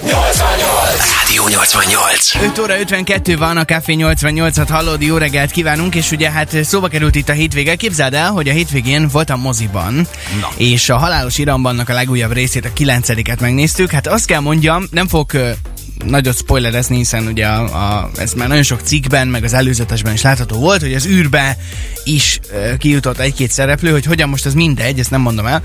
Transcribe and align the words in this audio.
Rádió 0.00 1.48
88. 1.48 2.34
5 2.34 2.58
óra 2.58 2.78
52 2.78 3.36
van, 3.36 3.56
a 3.56 3.64
Café 3.64 3.96
88-at 3.98 4.66
hallod, 4.68 5.02
jó 5.02 5.16
reggelt 5.16 5.50
kívánunk, 5.50 5.94
és 5.94 6.10
ugye 6.10 6.30
hát 6.30 6.64
szóba 6.64 6.88
került 6.88 7.14
itt 7.14 7.28
a 7.28 7.32
hétvége. 7.32 7.74
Képzeld 7.74 8.14
el, 8.14 8.30
hogy 8.30 8.48
a 8.48 8.52
hétvégén 8.52 9.08
voltam 9.08 9.40
moziban, 9.40 9.94
Na. 10.40 10.48
és 10.56 10.88
a 10.88 10.96
Halálos 10.96 11.38
Irambannak 11.38 11.88
a 11.88 11.92
legújabb 11.92 12.32
részét, 12.32 12.64
a 12.64 12.72
9 12.72 13.40
megnéztük. 13.40 13.90
Hát 13.90 14.06
azt 14.06 14.26
kell 14.26 14.40
mondjam, 14.40 14.86
nem 14.90 15.08
fog 15.08 15.56
nagyot 16.04 16.36
spoilerezni, 16.36 16.96
hiszen 16.96 17.26
ugye 17.26 17.46
a, 17.46 17.62
a, 17.62 18.10
ez 18.16 18.32
már 18.32 18.48
nagyon 18.48 18.62
sok 18.62 18.80
cikkben, 18.80 19.28
meg 19.28 19.44
az 19.44 19.52
előzetesben 19.52 20.12
is 20.12 20.22
látható 20.22 20.58
volt, 20.58 20.80
hogy 20.80 20.94
az 20.94 21.06
űrbe 21.06 21.56
is 22.04 22.38
ö, 22.52 22.76
kijutott 22.76 23.18
egy-két 23.18 23.50
szereplő, 23.50 23.90
hogy 23.90 24.04
hogyan 24.04 24.28
most 24.28 24.46
az 24.46 24.54
mindegy, 24.54 24.98
ezt 24.98 25.10
nem 25.10 25.20
mondom 25.20 25.46
el. 25.46 25.62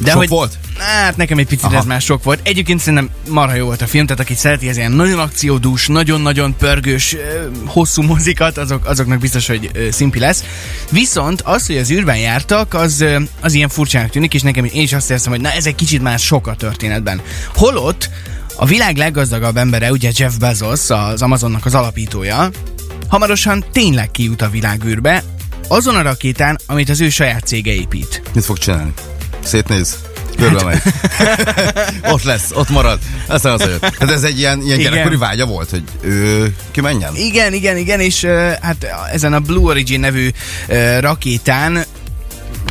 De 0.00 0.10
Sok 0.10 0.18
hogy, 0.18 0.28
volt? 0.28 0.58
Hát 0.78 1.16
nekem 1.16 1.38
egy 1.38 1.46
picit 1.46 1.64
Aha. 1.64 1.76
ez 1.76 1.84
már 1.84 2.00
sok 2.00 2.24
volt. 2.24 2.40
Egyébként 2.42 2.80
szerintem 2.80 3.10
marha 3.28 3.54
jó 3.54 3.64
volt 3.64 3.82
a 3.82 3.86
film, 3.86 4.06
tehát 4.06 4.22
aki 4.22 4.34
szereti 4.34 4.68
ez 4.68 4.76
ilyen 4.76 4.92
nagyon 4.92 5.18
akciódús, 5.18 5.86
nagyon-nagyon 5.86 6.56
pörgős, 6.56 7.16
hosszú 7.66 8.02
mozikat, 8.02 8.58
azok, 8.58 8.86
azoknak 8.86 9.18
biztos, 9.18 9.46
hogy 9.46 9.70
szimpi 9.90 10.18
lesz. 10.18 10.44
Viszont 10.90 11.42
az, 11.42 11.66
hogy 11.66 11.76
az 11.76 11.90
űrben 11.90 12.18
jártak, 12.18 12.74
az, 12.74 13.04
az 13.40 13.52
ilyen 13.52 13.68
furcsának 13.68 14.10
tűnik, 14.10 14.34
és 14.34 14.42
nekem 14.42 14.64
én 14.64 14.82
is 14.82 14.92
azt 14.92 15.10
érzem, 15.10 15.32
hogy 15.32 15.40
na 15.40 15.50
ez 15.50 15.66
egy 15.66 15.74
kicsit 15.74 16.02
már 16.02 16.18
sok 16.18 16.46
a 16.46 16.54
történetben. 16.54 17.20
Holott 17.54 18.10
a 18.60 18.66
világ 18.66 18.96
leggazdagabb 18.96 19.56
embere, 19.56 19.90
ugye 19.90 20.10
Jeff 20.14 20.34
Bezos, 20.34 20.90
az 20.90 21.22
Amazonnak 21.22 21.66
az 21.66 21.74
alapítója, 21.74 22.50
hamarosan 23.08 23.64
tényleg 23.72 24.10
kijut 24.10 24.42
a 24.42 24.48
világűrbe, 24.48 25.22
azon 25.68 25.96
a 25.96 26.02
rakétán, 26.02 26.58
amit 26.66 26.88
az 26.88 27.00
ő 27.00 27.08
saját 27.08 27.46
cége 27.46 27.72
épít. 27.72 28.22
Mit 28.34 28.44
fog 28.44 28.58
csinálni? 28.58 28.92
Szétnéz? 29.42 29.98
Körbe 30.36 30.64
megy. 30.64 30.80
ott 32.12 32.22
lesz, 32.22 32.50
ott 32.54 32.68
marad. 32.68 32.98
Aztán 33.26 33.52
az 33.52 33.60
jött. 33.60 33.96
Hát 33.98 34.10
ez 34.10 34.22
egy 34.22 34.38
ilyen, 34.38 34.60
ilyen 34.62 34.78
Igen. 34.78 34.90
gyerekkori 34.90 35.16
vágya 35.16 35.46
volt, 35.46 35.70
hogy 35.70 35.82
ő 36.00 36.54
kimenjen? 36.70 37.16
Igen, 37.16 37.52
igen, 37.52 37.76
igen, 37.76 38.00
és 38.00 38.24
hát 38.60 38.86
ezen 39.12 39.32
a 39.32 39.40
Blue 39.40 39.64
Origin 39.64 40.00
nevű 40.00 40.28
rakétán 41.00 41.84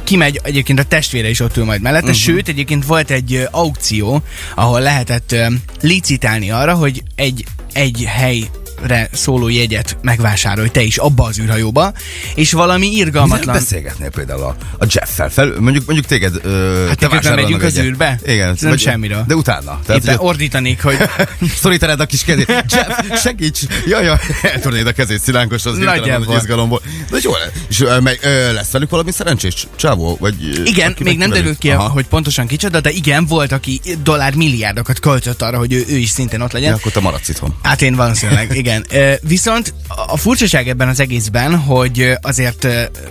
kimegy, 0.09 0.39
egyébként 0.43 0.79
a 0.79 0.83
testvére 0.83 1.29
is 1.29 1.39
ott 1.39 1.57
ül 1.57 1.65
majd 1.65 1.81
mellette, 1.81 2.09
uh-huh. 2.09 2.21
sőt, 2.21 2.47
egyébként 2.47 2.85
volt 2.85 3.11
egy 3.11 3.47
aukció, 3.51 4.21
ahol 4.55 4.81
lehetett 4.81 5.35
licitálni 5.81 6.51
arra, 6.51 6.73
hogy 6.73 7.03
egy, 7.15 7.45
egy 7.73 8.03
hely 8.07 8.49
re 8.81 9.09
szóló 9.11 9.49
jegyet 9.49 9.97
megvásárolj 10.01 10.69
te 10.69 10.81
is 10.81 10.97
abba 10.97 11.23
az 11.23 11.39
űrhajóba, 11.39 11.93
és 12.35 12.51
valami 12.51 12.87
irgalmatlan... 12.87 13.55
beszélgetnél 13.55 14.09
például 14.09 14.43
a, 14.43 14.55
a 14.79 14.85
Jeff-fel? 14.87 15.29
Fel, 15.29 15.53
mondjuk, 15.59 15.85
mondjuk 15.85 16.07
téged... 16.07 16.33
Ö, 16.43 16.85
Hát 16.87 17.21
te 17.21 17.35
megyünk 17.35 17.63
az 17.63 17.77
űrbe? 17.77 18.19
Igen. 18.25 18.57
Nem 18.59 18.77
semmiről. 18.77 19.23
De 19.27 19.35
utána. 19.35 19.79
Éppen 19.89 20.17
hogy 20.17 20.27
ordítanék, 20.27 20.81
hogy 20.81 20.97
Szorítanád 21.61 21.99
a 21.99 22.05
kis 22.05 22.23
kezét. 22.23 22.47
Jeff, 22.47 23.21
segíts! 23.21 23.59
Jaj, 23.87 24.03
jaj, 24.03 24.17
eltörnéd 24.41 24.87
a 24.87 24.91
kezét 24.91 25.21
szilánkos, 25.21 25.65
az 25.65 25.77
hirtelen 25.77 26.21
nagy 26.21 26.35
izgalomból. 26.35 26.81
De 27.09 27.17
jó, 27.21 27.31
és 27.69 27.81
ö, 27.81 27.99
meg, 27.99 28.19
ö, 28.21 28.53
lesz 28.53 28.71
velük 28.71 28.89
valami 28.89 29.11
szerencsés 29.11 29.67
csávó? 29.75 30.17
Vagy, 30.19 30.61
Igen, 30.65 30.95
még 30.99 31.17
nem 31.17 31.29
derült 31.29 31.57
ki, 31.57 31.69
Aha. 31.69 31.89
hogy 31.89 32.05
pontosan 32.07 32.47
kicsoda, 32.47 32.79
de 32.81 32.89
igen, 32.89 33.25
volt, 33.25 33.51
aki 33.51 33.81
dollár 34.03 34.35
milliárdokat 34.35 34.99
költött 34.99 35.41
arra, 35.41 35.57
hogy 35.57 35.73
ő, 35.73 35.83
ő 35.87 35.97
is 35.97 36.09
szintén 36.09 36.41
ott 36.41 36.51
legyen. 36.51 36.69
Ja, 36.69 36.75
akkor 36.75 36.91
te 36.91 36.99
maradsz 36.99 37.29
itthon. 37.29 37.55
Hát 37.63 37.81
én 37.81 37.95
valószínűleg, 37.95 38.57
igen. 38.57 38.68
Ö, 38.89 39.13
Viszont 39.21 39.73
a 40.07 40.17
furcsaság 40.17 40.67
ebben 40.67 40.87
az 40.87 40.99
egészben, 40.99 41.57
hogy 41.57 42.13
azért 42.21 42.67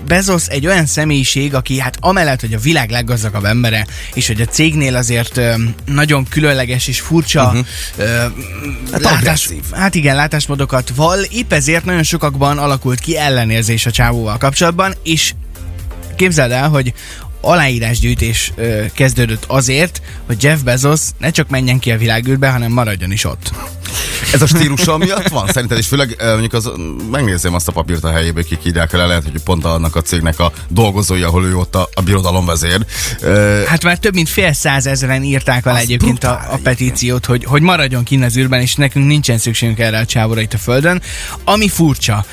Bezos 0.06 0.46
egy 0.46 0.66
olyan 0.66 0.86
személyiség, 0.86 1.54
aki 1.54 1.78
hát 1.78 1.96
amellett, 2.00 2.40
hogy 2.40 2.54
a 2.54 2.58
világ 2.58 2.90
leggazdagabb 2.90 3.44
embere, 3.44 3.86
és 4.14 4.26
hogy 4.26 4.40
a 4.40 4.44
cégnél 4.44 4.96
azért 4.96 5.40
nagyon 5.84 6.26
különleges 6.28 6.88
és 6.88 7.00
furcsa 7.00 7.44
uh-huh. 7.44 7.66
Hát 8.92 9.02
látás, 9.02 9.18
agresszív. 9.18 9.62
hát 9.72 9.94
igen, 9.94 10.16
látásmódokat 10.16 10.92
val, 10.94 11.18
épp 11.22 11.52
ezért 11.52 11.84
nagyon 11.84 12.02
sokakban 12.02 12.58
alakult 12.58 13.00
ki 13.00 13.18
ellenérzés 13.18 13.86
a 13.86 13.90
csávóval 13.90 14.38
kapcsolatban, 14.38 14.94
és 15.02 15.34
képzeld 16.16 16.50
el, 16.50 16.68
hogy 16.68 16.92
aláírásgyűjtés 17.48 18.52
ö, 18.56 18.84
kezdődött 18.94 19.44
azért, 19.46 20.02
hogy 20.26 20.42
Jeff 20.42 20.60
Bezos 20.60 21.00
ne 21.18 21.30
csak 21.30 21.48
menjen 21.48 21.78
ki 21.78 21.90
a 21.90 21.96
világűrbe, 21.98 22.48
hanem 22.50 22.72
maradjon 22.72 23.12
is 23.12 23.24
ott. 23.24 23.50
Ez 24.32 24.42
a 24.42 24.46
stílusa 24.46 24.96
miatt 24.96 25.28
van 25.28 25.46
szerinted, 25.46 25.78
és 25.78 25.86
főleg 25.86 26.16
mondjuk 26.22 26.52
az, 26.52 26.70
megnézzém 27.10 27.54
azt 27.54 27.68
a 27.68 27.72
papírt 27.72 28.04
a 28.04 28.10
helyébe, 28.10 28.42
kik 28.42 28.58
írják 28.66 28.92
el, 28.92 29.06
lehet, 29.06 29.22
hogy 29.22 29.42
pont 29.44 29.64
annak 29.64 29.96
a 29.96 30.02
cégnek 30.02 30.38
a 30.38 30.52
dolgozói, 30.68 31.22
ahol 31.22 31.44
ő 31.44 31.56
ott 31.56 31.74
a, 31.74 31.88
a 31.94 32.00
birodalom 32.00 32.46
vezér. 32.46 32.86
Eh, 33.22 33.64
Hát 33.66 33.84
már 33.84 33.98
több 33.98 34.14
mint 34.14 34.28
fél 34.28 34.52
százezeren 34.52 35.22
írták 35.22 35.66
alá 35.66 35.78
egyébként 35.78 36.24
a, 36.24 36.40
a 36.50 36.58
petíciót, 36.62 37.26
hogy, 37.26 37.44
hogy 37.44 37.62
maradjon 37.62 38.04
kinn 38.04 38.22
az 38.22 38.36
űrben, 38.36 38.60
és 38.60 38.74
nekünk 38.74 39.06
nincsen 39.06 39.38
szükségünk 39.38 39.78
erre 39.78 39.98
a 39.98 40.04
csávóra 40.04 40.40
itt 40.40 40.52
a 40.52 40.58
Földön. 40.58 41.02
Ami 41.44 41.68
furcsa. 41.68 42.24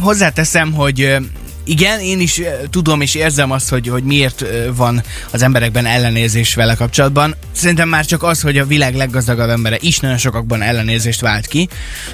Hozzáteszem, 0.00 0.72
hogy 0.72 1.16
igen, 1.64 2.00
én 2.00 2.20
is 2.20 2.38
e, 2.38 2.60
tudom 2.70 3.00
és 3.00 3.14
érzem 3.14 3.50
azt, 3.50 3.68
hogy, 3.68 3.88
hogy 3.88 4.04
miért 4.04 4.42
e, 4.42 4.72
van 4.72 5.02
az 5.30 5.42
emberekben 5.42 5.86
ellenérzés 5.86 6.54
vele 6.54 6.74
kapcsolatban. 6.74 7.34
Szerintem 7.52 7.88
már 7.88 8.06
csak 8.06 8.22
az, 8.22 8.40
hogy 8.40 8.58
a 8.58 8.66
világ 8.66 8.94
leggazdagabb 8.94 9.48
embere 9.48 9.76
is 9.80 9.98
nagyon 9.98 10.18
sokakban 10.18 10.62
ellenérzést 10.62 11.20
vált 11.20 11.46
ki, 11.46 11.68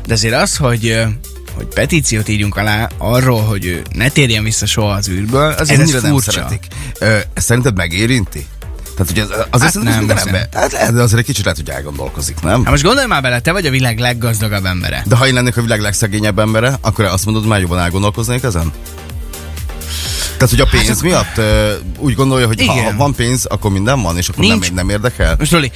de 0.06 0.12
azért 0.12 0.34
az, 0.34 0.56
hogy 0.56 0.86
e, 0.86 1.10
hogy 1.54 1.66
petíciót 1.66 2.28
írjunk 2.28 2.56
alá 2.56 2.88
arról, 2.98 3.42
hogy 3.42 3.64
ő 3.64 3.82
ne 3.92 4.08
térjen 4.08 4.44
vissza 4.44 4.66
soha 4.66 4.90
az 4.90 5.08
űrből, 5.08 5.52
azért 5.58 5.80
ennyire 5.80 5.96
ez 5.96 6.02
nem 6.02 6.12
furcsa. 6.12 6.30
szeretik. 6.30 6.66
Ö, 6.98 7.18
szerinted 7.34 7.76
megérinti? 7.76 8.46
Tehát, 8.96 9.12
hogy 9.12 9.20
az, 9.20 9.46
az 9.50 9.62
Hát 9.62 9.74
nem, 9.74 10.04
nem, 10.04 10.18
ember, 10.18 10.48
hát 10.52 10.72
lehet, 10.72 10.94
de 10.94 11.02
azért 11.02 11.20
egy 11.20 11.26
kicsit 11.26 11.44
lehet, 11.44 11.58
hogy 11.58 11.70
elgondolkozik, 11.70 12.40
nem? 12.40 12.62
Hát 12.62 12.70
most 12.70 12.82
gondolj 12.82 13.06
már 13.06 13.22
bele, 13.22 13.40
te 13.40 13.52
vagy 13.52 13.66
a 13.66 13.70
világ 13.70 13.98
leggazdagabb 13.98 14.64
embere. 14.64 15.02
De 15.06 15.16
ha 15.16 15.26
én 15.26 15.34
lennék 15.34 15.56
a 15.56 15.62
világ 15.62 15.80
legszegényebb 15.80 16.38
embere, 16.38 16.78
akkor 16.80 17.04
azt 17.04 17.24
mondod, 17.24 17.46
már 17.46 17.60
jobban 17.60 17.78
elgondolkoznék 17.78 18.42
ezen? 18.42 18.72
Tehát, 20.40 20.54
hogy 20.54 20.60
a 20.60 20.70
pénz 20.70 20.88
hát, 20.88 21.02
miatt 21.02 21.38
ö, 21.38 21.72
úgy 21.98 22.14
gondolja, 22.14 22.46
hogy 22.46 22.66
ha, 22.66 22.72
Igen. 22.72 22.84
ha 22.84 22.96
van 22.96 23.14
pénz, 23.14 23.44
akkor 23.44 23.70
minden 23.70 24.02
van, 24.02 24.16
és 24.16 24.28
akkor 24.28 24.44
nem, 24.44 24.58
Nincs. 24.58 24.72
nem 24.72 24.88
érdekel? 24.88 25.34
Most 25.38 25.52
Roli, 25.52 25.70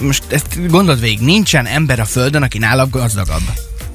most 0.00 0.22
ezt 0.28 0.70
gondold 0.70 1.00
végig, 1.00 1.20
nincsen 1.20 1.66
ember 1.66 2.00
a 2.00 2.04
Földön, 2.04 2.42
aki 2.42 2.58
nálam 2.58 2.90
gazdagabb. 2.90 3.42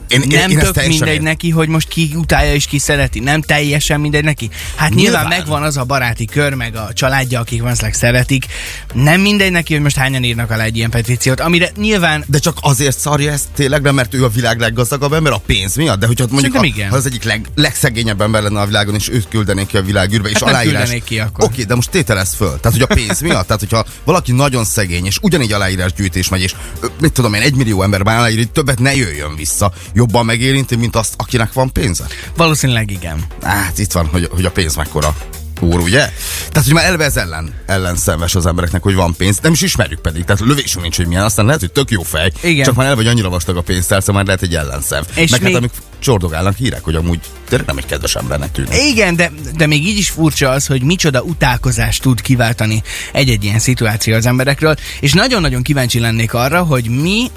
Én, 0.09 0.23
nem 0.27 0.49
én 0.49 0.57
tök 0.59 0.87
mindegy 0.87 1.21
neki, 1.21 1.49
hogy 1.49 1.67
most 1.67 1.87
ki 1.87 2.11
utálja 2.15 2.53
és 2.53 2.65
ki 2.65 2.79
szereti. 2.79 3.19
Nem 3.19 3.41
teljesen 3.41 3.99
mindegy 3.99 4.23
neki. 4.23 4.49
Hát 4.75 4.93
nyilván, 4.93 5.21
Nyilván. 5.21 5.39
megvan 5.39 5.63
az 5.63 5.77
a 5.77 5.83
baráti 5.83 6.25
kör, 6.25 6.53
meg 6.53 6.75
a 6.75 6.89
családja, 6.93 7.39
akik 7.39 7.61
valószínűleg 7.61 7.95
szeretik. 7.95 8.45
Nem 8.93 9.21
mindegy 9.21 9.51
neki, 9.51 9.73
hogy 9.73 9.81
most 9.81 9.95
hányan 9.95 10.23
írnak 10.23 10.51
alá 10.51 10.63
egy 10.63 10.77
ilyen 10.77 10.89
petíciót, 10.89 11.39
amire 11.39 11.71
nyilván 11.77 12.23
De 12.27 12.39
csak 12.39 12.57
azért 12.61 12.99
szarja 12.99 13.31
ezt 13.31 13.47
tényleg, 13.55 13.81
nem, 13.81 13.95
mert 13.95 14.13
ő 14.13 14.23
a 14.23 14.29
világ 14.29 14.59
leggazdagabb 14.59 15.13
ember 15.13 15.31
a 15.33 15.41
pénz 15.45 15.75
miatt? 15.75 15.99
De 15.99 16.07
hogyha 16.07 16.25
mondjuk 16.29 16.55
a, 16.55 16.63
igen. 16.63 16.89
ha 16.89 16.95
az 16.95 17.05
egyik 17.05 17.23
leg, 17.23 17.45
legszegényebb 17.55 18.21
ember 18.21 18.41
lenne 18.41 18.59
a 18.59 18.65
világon, 18.65 18.95
és 18.95 19.09
őt 19.09 19.27
küldenék 19.27 19.67
ki 19.67 19.77
a 19.77 19.81
világűrbe, 19.81 20.29
és 20.29 20.33
Hát 20.33 20.49
aláírás... 20.49 20.95
ki 21.03 21.19
akkor. 21.19 21.43
Oké, 21.45 21.63
de 21.63 21.75
most 21.75 21.89
tételez 21.89 22.33
föl. 22.33 22.59
Tehát, 22.59 22.77
hogy 22.77 22.81
a 22.81 22.93
pénz 22.93 23.21
miatt, 23.21 23.45
tehát, 23.45 23.59
hogyha 23.59 23.85
valaki 24.03 24.31
nagyon 24.31 24.65
szegény, 24.65 25.05
és 25.05 25.17
ugyanígy 25.21 25.51
aláírásgyűjtés 25.51 26.29
megy, 26.29 26.41
és 26.41 26.55
mit 27.01 27.11
tudom 27.11 27.33
én, 27.33 27.41
egy 27.41 27.55
millió 27.55 27.83
ember 27.83 28.03
már 28.03 28.17
aláír, 28.17 28.37
hogy 28.37 28.51
többet 28.51 28.79
ne 28.79 28.95
jöjjön 28.95 29.35
vissza, 29.35 29.71
jobban 29.99 30.25
megérinti, 30.25 30.75
mint 30.75 30.95
azt, 30.95 31.13
akinek 31.17 31.53
van 31.53 31.71
pénze? 31.71 32.05
valószínűleg 32.35 32.91
igen. 32.91 33.25
Hát 33.41 33.77
itt 33.79 33.91
van, 33.91 34.05
hogy, 34.05 34.29
hogy 34.31 34.45
a 34.45 34.51
pénz 34.51 34.75
mekkora 34.75 35.15
úr, 35.61 35.79
ugye? 35.79 36.11
Tehát, 36.49 36.63
hogy 36.63 36.73
már 36.73 36.85
eleve 36.85 37.03
ez 37.03 37.17
ellen, 37.17 37.53
ellen 37.65 37.95
szenves 37.95 38.35
az 38.35 38.45
embereknek, 38.45 38.83
hogy 38.83 38.95
van 38.95 39.15
pénz. 39.17 39.39
Nem 39.41 39.51
is 39.51 39.61
ismerjük 39.61 39.99
pedig. 39.99 40.23
Tehát 40.23 40.41
lövésünk 40.41 40.81
nincs, 40.81 40.95
hogy 40.95 41.07
milyen. 41.07 41.23
Aztán 41.23 41.45
lehet, 41.45 41.59
hogy 41.59 41.71
tök 41.71 41.91
jó 41.91 42.01
fej. 42.03 42.31
Igen. 42.41 42.65
Csak 42.65 42.75
már 42.75 42.85
eleve, 42.85 43.01
hogy 43.01 43.11
annyira 43.11 43.29
vastag 43.29 43.57
a 43.57 43.61
pénztár, 43.61 43.99
szóval 43.99 44.15
már 44.15 44.25
lehet 44.25 44.41
egy 44.41 44.55
ellenszev. 44.55 45.03
És 45.15 45.31
Meg 45.31 45.41
még- 45.41 45.49
hát 45.51 45.59
amik 45.59 45.71
csordogálnak 45.99 46.55
hírek, 46.55 46.83
hogy 46.83 46.95
amúgy 46.95 47.19
tényleg 47.49 47.67
nem 47.67 47.77
egy 47.77 47.85
kedves 47.85 48.15
embernek 48.15 48.51
tűnik. 48.51 48.73
Igen, 48.91 49.15
de, 49.15 49.31
de 49.55 49.65
még 49.67 49.87
így 49.87 49.97
is 49.97 50.09
furcsa 50.09 50.49
az, 50.49 50.67
hogy 50.67 50.81
micsoda 50.83 51.21
utálkozást 51.21 52.01
tud 52.01 52.21
kiváltani 52.21 52.83
egy-egy 53.11 53.43
ilyen 53.43 53.59
szituáció 53.59 54.15
az 54.15 54.25
emberekről, 54.25 54.75
és 54.99 55.13
nagyon-nagyon 55.13 55.61
kíváncsi 55.61 55.99
lennék 55.99 56.33
arra, 56.33 56.63
hogy 56.63 56.89
mi 56.89 57.31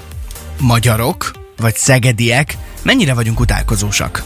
magyarok, 0.59 1.31
vagy 1.57 1.75
szegediek 1.75 2.57
mennyire 2.83 3.13
vagyunk 3.13 3.39
utálkozósak. 3.39 4.23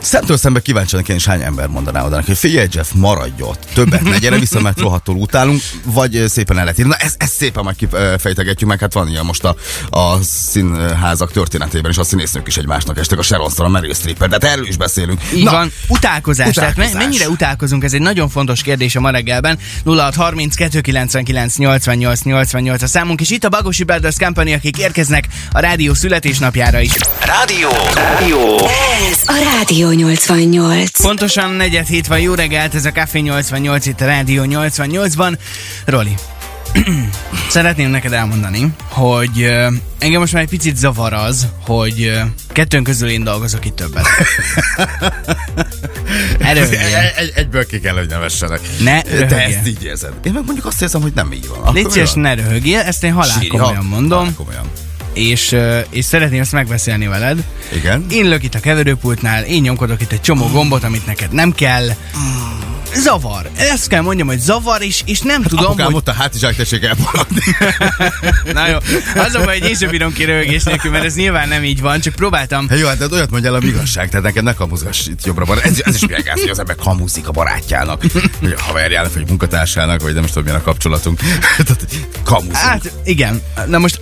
Szemtől 0.00 0.36
szembe 0.36 0.60
kíváncsi 0.60 0.96
én 1.06 1.16
is 1.16 1.26
hány 1.26 1.42
ember 1.42 1.66
mondaná 1.66 2.04
oda 2.04 2.22
hogy 2.26 2.38
figyelj 2.38 2.66
Jeff, 2.70 2.90
maradj 2.94 3.42
ott, 3.42 3.66
többet 3.74 4.02
ne 4.02 4.18
gyere 4.18 4.38
vissza, 4.38 4.60
mert 4.60 4.80
rohadtul 4.80 5.16
utálunk, 5.16 5.60
vagy 5.84 6.24
szépen 6.28 6.58
el. 6.58 6.74
Na 6.76 6.94
ezt, 6.94 7.22
ezt 7.22 7.32
szépen 7.32 7.64
majd 7.64 7.76
kifejtegetjük 7.76 8.68
meg, 8.68 8.80
hát 8.80 8.92
van 8.92 9.08
ilyen 9.08 9.24
most 9.24 9.44
a, 9.44 9.56
a 9.90 10.18
színházak 10.22 11.32
történetében, 11.32 11.90
és 11.90 11.96
a 11.96 12.04
színésznők 12.04 12.46
is 12.46 12.56
egymásnak 12.56 12.98
estek, 12.98 13.18
a 13.18 13.22
Sharon 13.22 13.50
Stone, 13.50 13.68
a 13.68 13.72
Meryl 13.72 13.94
Streep, 13.94 14.18
tehát 14.18 14.44
erről 14.44 14.66
is 14.66 14.76
beszélünk. 14.76 15.20
Így 15.34 15.44
Na, 15.44 15.50
van, 15.50 15.72
utálkozás. 15.88 16.54
Tehát 16.54 16.70
utálkozás. 16.70 17.02
mennyire 17.02 17.28
utálkozunk, 17.28 17.84
ez 17.84 17.92
egy 17.92 18.00
nagyon 18.00 18.28
fontos 18.28 18.62
kérdés 18.62 18.96
a 18.96 19.00
ma 19.00 19.10
reggelben. 19.10 19.58
0630 19.84 20.54
299 20.54 21.56
88 21.56 22.22
88 22.22 22.82
a 22.82 22.86
számunk, 22.86 23.20
és 23.20 23.30
itt 23.30 23.44
a 23.44 23.48
Bagosi 23.48 23.84
Brothers 23.84 24.16
Company, 24.16 24.52
akik 24.52 24.78
érkeznek 24.78 25.28
a 25.52 25.60
rádió 25.60 25.94
születésnapjára 25.94 26.80
is. 26.80 26.92
Rádió. 27.20 27.68
Rádió. 27.94 28.56
Ez 29.10 29.18
a 29.26 29.34
Rádió 29.54 29.88
88. 29.98 31.00
Pontosan 31.02 31.50
negyed 31.50 31.86
hét 31.86 32.06
van, 32.06 32.20
jó 32.20 32.34
reggelt, 32.34 32.74
ez 32.74 32.84
a 32.84 32.92
Café 32.92 33.18
88 33.18 33.86
itt 33.86 34.00
a 34.00 34.04
Rádió 34.04 34.42
88-ban. 34.46 35.38
Roli, 35.84 36.14
Szeretném 37.50 37.90
neked 37.90 38.12
elmondani, 38.12 38.68
hogy 38.88 39.42
ö, 39.42 39.68
engem 39.98 40.20
most 40.20 40.32
már 40.32 40.42
egy 40.42 40.48
picit 40.48 40.76
zavar 40.76 41.12
az, 41.12 41.46
hogy 41.66 42.02
ö, 42.02 42.20
kettőnk 42.52 42.84
közül 42.84 43.08
én 43.08 43.24
dolgozok 43.24 43.64
itt 43.64 43.76
többet. 43.76 44.06
Erőljél. 46.38 46.78
Egy, 46.78 47.12
egy, 47.16 47.32
egyből 47.34 47.66
ki 47.66 47.80
kell, 47.80 47.94
hogy 47.94 48.08
nevessenek. 48.08 48.60
Ne 48.82 49.02
Te 49.02 49.10
röhögjél. 49.10 49.38
ezt 49.38 49.66
így 49.66 49.84
érzed. 49.84 50.12
Én 50.24 50.32
meg 50.32 50.44
mondjuk 50.44 50.66
azt 50.66 50.82
érzem, 50.82 51.00
hogy 51.02 51.12
nem 51.14 51.32
így 51.32 51.48
van. 51.48 51.74
Légy 51.74 51.90
szíves, 51.90 52.12
ne 52.12 52.34
röhögjél, 52.34 52.78
ezt 52.80 53.04
én 53.04 53.12
halál 53.12 53.38
Sírja. 53.40 53.60
komolyan 53.60 53.84
mondom, 53.84 54.18
Halál 54.18 54.34
komolyan. 54.34 54.70
És, 55.18 55.56
és 55.90 56.04
szeretném 56.04 56.40
ezt 56.40 56.52
megbeszélni 56.52 57.06
veled. 57.06 57.44
Igen. 57.74 58.06
Én 58.10 58.28
lök 58.28 58.42
itt 58.42 58.54
a 58.54 58.60
keverőpultnál, 58.60 59.44
én 59.44 59.60
nyomkodok 59.60 60.00
itt 60.00 60.12
egy 60.12 60.20
csomó 60.20 60.46
gombot, 60.46 60.84
amit 60.84 61.06
neked 61.06 61.32
nem 61.32 61.52
kell. 61.52 61.88
Zavar. 62.94 63.50
Ezt 63.56 63.88
kell 63.88 64.00
mondjam, 64.00 64.26
hogy 64.26 64.38
zavar, 64.38 64.82
és, 64.82 65.02
és 65.06 65.20
nem 65.20 65.42
tudom, 65.42 65.64
Apukám 65.64 65.86
hogy... 65.86 65.94
ott 65.94 66.08
a 66.08 66.12
hátizsák 66.12 66.56
tessék. 66.56 66.88
Na 68.52 68.68
jó, 68.68 68.76
az 69.14 69.34
a 69.34 69.44
baj, 69.44 69.58
hogy 69.58 69.68
én 69.68 69.74
sem 69.74 69.90
bírom 69.90 70.12
ki 70.12 70.24
röhögés 70.24 70.62
nélkül, 70.62 70.90
mert 70.90 71.04
ez 71.04 71.14
nyilván 71.14 71.48
nem 71.48 71.64
így 71.64 71.80
van, 71.80 72.00
csak 72.00 72.14
próbáltam. 72.14 72.68
Hát 72.68 72.78
jó, 72.78 72.86
hát 72.86 73.12
olyat 73.12 73.30
mondjál, 73.30 73.54
ami 73.54 73.66
igazság, 73.66 74.08
tehát 74.08 74.24
neked 74.24 74.44
ne 74.44 74.54
kamuzgass 74.54 75.06
itt 75.06 75.24
jobbra 75.24 75.44
van. 75.44 75.60
Ez, 75.60 75.80
ez 75.84 75.94
is 75.94 76.06
milyen 76.06 76.22
gáz, 76.24 76.40
hogy 76.40 76.48
az 76.48 76.58
ember 76.58 76.76
kamuzik 76.76 77.28
a 77.28 77.30
barátjának, 77.30 78.02
vagy 78.40 78.54
a 78.58 78.62
haverjának, 78.62 79.12
vagy 79.12 79.22
a 79.22 79.28
munkatársának, 79.28 80.02
vagy 80.02 80.14
nem 80.14 80.24
is 80.24 80.30
tudom, 80.30 80.44
milyen 80.44 80.58
a 80.58 80.62
kapcsolatunk. 80.62 81.20
Tehát 81.66 81.86
kamuzunk. 82.24 82.56
Hát 82.56 82.92
igen, 83.04 83.42
na 83.66 83.78
most 83.78 84.00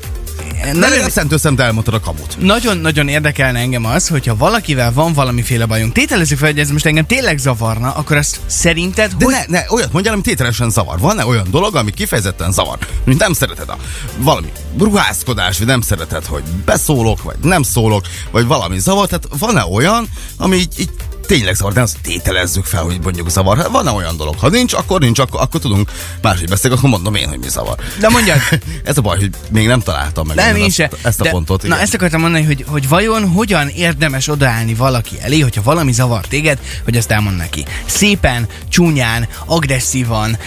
nagyon, 0.72 0.98
nem 0.98 1.08
szemtől 1.08 1.38
szembe 1.38 1.64
elmondtad 1.64 1.94
a 1.94 2.00
kamut. 2.00 2.36
nagyon-nagyon 2.40 3.08
érdekelne 3.08 3.58
engem 3.58 3.84
az, 3.84 4.08
hogyha 4.08 4.36
valakivel 4.36 4.92
van 4.92 5.12
valamiféle 5.12 5.66
bajunk. 5.66 5.92
Tételezzük 5.92 6.38
fel, 6.38 6.48
hogy 6.48 6.58
ez 6.58 6.70
most 6.70 6.86
engem 6.86 7.06
tényleg 7.06 7.38
zavarna, 7.38 7.90
akkor 7.90 8.16
azt 8.16 8.40
szerinted, 8.46 9.12
De 9.12 9.24
hogy... 9.24 9.34
ne, 9.34 9.58
ne, 9.58 9.64
olyat 9.68 9.92
mondjál, 9.92 10.14
ami 10.14 10.22
tételesen 10.22 10.70
zavar. 10.70 10.98
Van-e 10.98 11.26
olyan 11.26 11.46
dolog, 11.50 11.74
ami 11.76 11.90
kifejezetten 11.90 12.52
zavar? 12.52 12.78
Mint 13.04 13.18
nem 13.18 13.32
szereted 13.32 13.68
a 13.68 13.76
valami 14.16 14.52
ruházkodás, 14.78 15.58
vagy 15.58 15.66
nem 15.66 15.80
szereted, 15.80 16.24
hogy 16.24 16.42
beszólok, 16.64 17.22
vagy 17.22 17.36
nem 17.42 17.62
szólok, 17.62 18.04
vagy 18.30 18.46
valami 18.46 18.78
zavar. 18.78 19.06
Tehát 19.06 19.28
van-e 19.38 19.64
olyan, 19.64 20.08
ami 20.36 20.56
így, 20.56 20.74
így 20.78 20.90
tényleg 21.26 21.54
zavar, 21.54 21.72
de 21.72 21.80
azt 21.80 21.96
tételezzük 22.02 22.64
fel, 22.64 22.82
hogy 22.82 22.98
mondjuk 23.02 23.30
zavar. 23.30 23.56
Hát 23.56 23.68
van-e 23.68 23.90
olyan 23.90 24.16
dolog? 24.16 24.38
Ha 24.38 24.48
nincs, 24.48 24.72
akkor 24.72 25.00
nincs, 25.00 25.18
akkor, 25.18 25.40
akkor 25.40 25.60
tudunk 25.60 25.90
máshogy 26.22 26.48
beszélni, 26.48 26.76
akkor 26.76 26.90
mondom 26.90 27.14
én, 27.14 27.28
hogy 27.28 27.38
mi 27.38 27.48
zavar. 27.48 27.76
De 28.00 28.08
mondjad, 28.08 28.38
Ez 28.84 28.98
a 28.98 29.00
baj, 29.00 29.18
hogy 29.18 29.30
még 29.50 29.66
nem 29.66 29.80
találtam 29.80 30.26
meg 30.26 30.36
Nem, 30.36 30.56
én 30.56 30.64
ezt, 30.64 30.96
ezt 31.02 31.20
a 31.20 31.22
De- 31.22 31.30
pontot. 31.30 31.62
Na, 31.62 31.68
igen. 31.68 31.78
ezt 31.80 31.94
akartam 31.94 32.20
mondani, 32.20 32.44
hogy, 32.44 32.64
hogy 32.68 32.88
vajon 32.88 33.28
hogyan 33.28 33.68
érdemes 33.68 34.28
odaállni 34.28 34.74
valaki 34.74 35.16
elé, 35.20 35.40
hogyha 35.40 35.62
valami 35.62 35.92
zavar 35.92 36.26
téged, 36.26 36.58
hogy 36.84 36.96
azt 36.96 37.10
elmond 37.10 37.36
neki. 37.36 37.64
Szépen, 37.86 38.46
csúnyán, 38.68 39.28
agresszívan, 39.44 40.38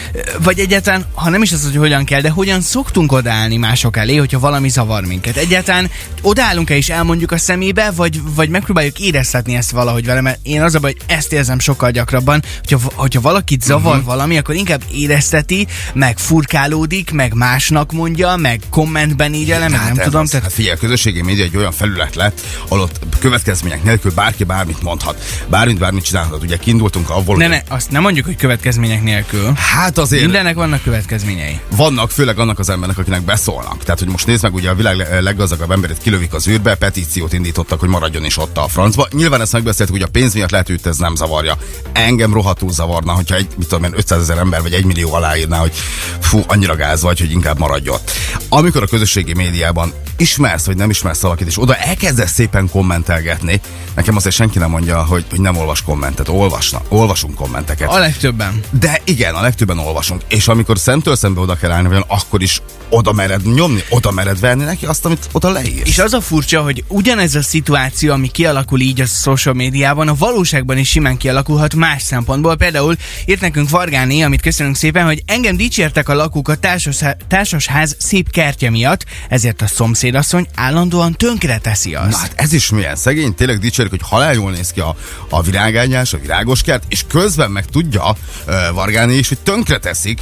vagy 0.43 0.59
egyáltalán, 0.59 1.05
ha 1.13 1.29
nem 1.29 1.41
is 1.41 1.51
az, 1.51 1.63
hogy 1.63 1.75
hogyan 1.75 2.05
kell, 2.05 2.21
de 2.21 2.29
hogyan 2.29 2.61
szoktunk 2.61 3.11
odaállni 3.11 3.57
mások 3.57 3.97
elé, 3.97 4.15
hogyha 4.15 4.39
valami 4.39 4.69
zavar 4.69 5.05
minket. 5.05 5.35
Egyáltalán 5.35 5.91
odaállunk-e 6.21 6.75
és 6.75 6.89
elmondjuk 6.89 7.31
a 7.31 7.37
szemébe, 7.37 7.91
vagy, 7.91 8.21
vagy 8.35 8.49
megpróbáljuk 8.49 8.99
éreztetni 8.99 9.55
ezt 9.55 9.71
valahogy 9.71 10.05
vele, 10.05 10.21
mert 10.21 10.39
én 10.43 10.61
az 10.69 10.75
a 10.75 10.80
baj, 10.80 10.95
hogy 10.98 11.16
ezt 11.18 11.33
érzem 11.33 11.60
sokkal 11.60 11.92
gyakrabban, 11.92 12.44
hogyha, 12.60 12.80
hogyha 12.95 13.21
valakit 13.21 13.62
zavar 13.62 13.92
uh-huh. 13.92 14.06
valami, 14.06 14.38
akkor 14.38 14.56
inkább 14.56 14.81
érezteti, 14.92 15.68
meg 15.94 16.18
furkálódik, 16.18 17.12
meg 17.12 17.33
másnak 17.33 17.92
mondja, 17.92 18.36
meg 18.36 18.62
kommentben 18.69 19.33
így 19.33 19.51
ele, 19.51 19.68
meg 19.69 19.80
Hát 19.80 19.88
nem 19.89 19.98
ez 20.00 20.06
tudom. 20.06 20.21
Az. 20.21 20.30
Tehát 20.30 20.45
Hát 20.45 20.54
figyelj, 20.54 20.75
a 20.75 20.80
közösségi 20.80 21.21
média 21.21 21.44
egy 21.44 21.57
olyan 21.57 21.71
felület 21.71 22.16
lett, 22.16 22.42
ahol 22.68 22.80
ott 22.80 23.00
következmények 23.19 23.83
nélkül 23.83 24.12
bárki 24.12 24.44
bármit 24.44 24.81
mondhat. 24.81 25.24
Bármit 25.48 25.77
bármit 25.77 26.04
csinálhat. 26.04 26.44
Ugye 26.44 26.57
kiindultunk 26.57 27.10
abból, 27.10 27.38
Ne, 27.38 27.48
hogy 27.48 27.54
ne, 27.68 27.75
azt 27.75 27.92
nem 27.92 28.01
mondjuk, 28.01 28.25
hogy 28.25 28.36
következmények 28.36 29.04
nélkül. 29.04 29.54
Hát 29.56 29.98
azért 29.98 30.21
Mindennek 30.21 30.56
vannak 30.56 30.83
következményei. 30.83 31.60
vannak, 31.75 32.12
főleg 32.12 32.39
annak 32.39 32.60
az 32.60 32.69
embernek, 32.69 32.98
akinek 32.98 33.21
beszólnak. 33.21 33.83
Tehát, 33.83 34.00
hogy 34.00 34.07
most 34.07 34.25
nézd 34.27 34.44
meg, 34.44 34.54
ugye 34.54 34.69
a 34.69 34.75
világ 34.75 34.95
le- 34.95 35.19
leggazdagabb 35.19 35.71
emberét 35.71 35.98
kilövik 35.98 36.33
az 36.33 36.48
űrbe, 36.48 36.75
petíciót 36.75 37.33
indítottak, 37.33 37.80
hogy 37.80 37.89
maradjon 37.89 38.25
is 38.25 38.38
ott 38.38 38.57
a 38.57 38.68
francba. 38.68 39.07
Nyilván 39.12 39.42
ezt 39.42 39.51
megbeszéltük, 39.54 39.95
hogy 39.95 40.04
a 40.04 40.07
pénz 40.12 40.33
miatt 40.33 40.50
hogy 40.65 40.75
őt 40.75 40.85
ez 40.85 40.97
nem 40.97 41.15
zavarja. 41.15 41.57
Engem 41.94 42.33
rohadtul 42.33 42.71
zavarna, 42.71 43.11
hogyha 43.11 43.35
egy, 43.35 43.47
mit 43.57 43.67
tudom 43.67 43.83
én, 43.83 43.94
500 43.95 44.21
ezer 44.21 44.38
ember 44.38 44.61
vagy 44.61 44.73
egy 44.73 44.85
millió 44.85 45.13
aláírná, 45.13 45.57
hogy 45.57 45.73
fú, 46.19 46.44
annyira 46.47 46.75
gáz 46.75 47.01
vagy, 47.01 47.19
hogy 47.19 47.31
inkább 47.31 47.59
maradj 47.59 47.89
ott. 47.89 48.11
Amikor 48.50 48.83
a 48.83 48.88
közösségi 48.88 49.33
médiában 49.33 49.94
ismersz, 50.17 50.65
vagy 50.65 50.75
nem 50.75 50.89
ismersz 50.89 51.21
valakit, 51.21 51.47
és 51.47 51.61
oda 51.61 51.75
elkezdesz 51.75 52.31
szépen 52.31 52.69
kommentelgetni, 52.69 53.61
nekem 53.95 54.15
azért 54.15 54.35
senki 54.35 54.57
nem 54.57 54.69
mondja, 54.69 55.03
hogy, 55.03 55.25
hogy 55.29 55.39
nem 55.39 55.57
olvas 55.57 55.81
kommentet. 55.81 56.27
Olvasna, 56.27 56.81
olvasunk 56.88 57.35
kommenteket. 57.35 57.89
A 57.89 58.00
legtöbben. 58.00 58.63
De 58.79 59.01
igen, 59.03 59.33
a 59.35 59.41
legtöbben 59.41 59.79
olvasunk. 59.79 60.21
És 60.27 60.47
amikor 60.47 60.77
szemtől 60.77 61.15
szembe 61.15 61.41
oda 61.41 61.56
kell 61.56 61.71
állni, 61.71 61.88
vagy 61.88 62.03
akkor 62.07 62.41
is 62.41 62.61
oda 62.89 63.11
mered 63.13 63.53
nyomni, 63.53 63.83
oda 63.89 64.11
mered 64.11 64.39
venni 64.39 64.63
neki 64.63 64.85
azt, 64.85 65.06
amit 65.06 65.29
oda 65.31 65.50
leír. 65.50 65.81
És 65.85 66.00
az 66.00 66.13
a 66.13 66.21
furcsa, 66.21 66.61
hogy 66.61 66.83
ugyanez 66.88 67.35
a 67.35 67.41
szituáció, 67.41 68.13
ami 68.13 68.27
kialakul 68.27 68.79
így 68.79 69.01
a 69.01 69.06
social 69.06 69.53
médiában, 69.53 70.07
a 70.07 70.13
valóságban 70.49 70.77
is 70.77 70.89
simán 70.89 71.17
kialakulhat 71.17 71.75
más 71.75 72.01
szempontból. 72.01 72.55
Például 72.55 72.95
írt 73.25 73.41
nekünk 73.41 73.69
Vargáné, 73.69 74.21
amit 74.21 74.41
köszönünk 74.41 74.75
szépen, 74.75 75.05
hogy 75.05 75.23
engem 75.25 75.57
dicsértek 75.57 76.09
a 76.09 76.13
lakók 76.13 76.47
a 76.49 76.55
társas, 76.55 76.97
társasház 77.27 77.95
szép 77.99 78.31
kertje 78.31 78.69
miatt, 78.69 79.05
ezért 79.29 79.61
a 79.61 79.67
szomszédasszony 79.67 80.47
állandóan 80.55 81.13
tönkre 81.13 81.57
teszi 81.57 81.95
azt. 81.95 82.11
Na 82.11 82.17
hát 82.17 82.33
ez 82.35 82.53
is 82.53 82.69
milyen 82.69 82.95
szegény, 82.95 83.35
tényleg 83.35 83.59
dicsérik, 83.59 83.89
hogy 83.89 84.01
halál 84.03 84.33
jól 84.33 84.51
néz 84.51 84.71
ki 84.71 84.79
a, 84.79 84.95
a 85.29 85.41
virágányás, 85.41 86.13
a 86.13 86.17
virágos 86.17 86.61
kert, 86.61 86.83
és 86.87 87.03
közben 87.07 87.51
meg 87.51 87.65
tudja 87.65 88.03
uh, 88.09 88.73
Vargáni 88.73 89.13
is, 89.13 89.27
hogy 89.27 89.39
tönkre 89.39 89.77
teszik, 89.77 90.21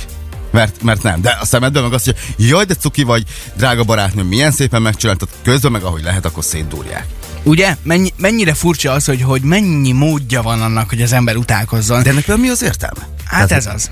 mert, 0.51 0.81
mert 0.81 1.03
nem. 1.03 1.21
De 1.21 1.37
a 1.41 1.45
szemedben 1.45 1.83
meg 1.83 1.93
azt 1.93 2.05
mondja, 2.05 2.23
jaj, 2.37 2.65
de 2.65 2.73
cuki 2.73 3.03
vagy, 3.03 3.23
drága 3.53 3.83
barátnőm, 3.83 4.27
milyen 4.27 4.51
szépen 4.51 4.81
megcsináltad, 4.81 5.29
közben 5.43 5.71
meg 5.71 5.83
ahogy 5.83 6.03
lehet, 6.03 6.25
akkor 6.25 6.43
szétdúrják. 6.43 7.16
Ugye? 7.47 7.75
Mennyi, 7.83 8.13
mennyire 8.17 8.53
furcsa 8.53 8.91
az, 8.91 9.05
hogy, 9.05 9.21
hogy 9.21 9.41
mennyi 9.41 9.91
módja 9.91 10.41
van 10.41 10.61
annak, 10.61 10.89
hogy 10.89 11.01
az 11.01 11.13
ember 11.13 11.35
utálkozzon. 11.35 12.03
De 12.03 12.09
ennek 12.09 12.37
mi 12.37 12.49
az 12.49 12.63
értelme? 12.63 13.07
Hát 13.25 13.51
ez 13.51 13.65
az. 13.65 13.89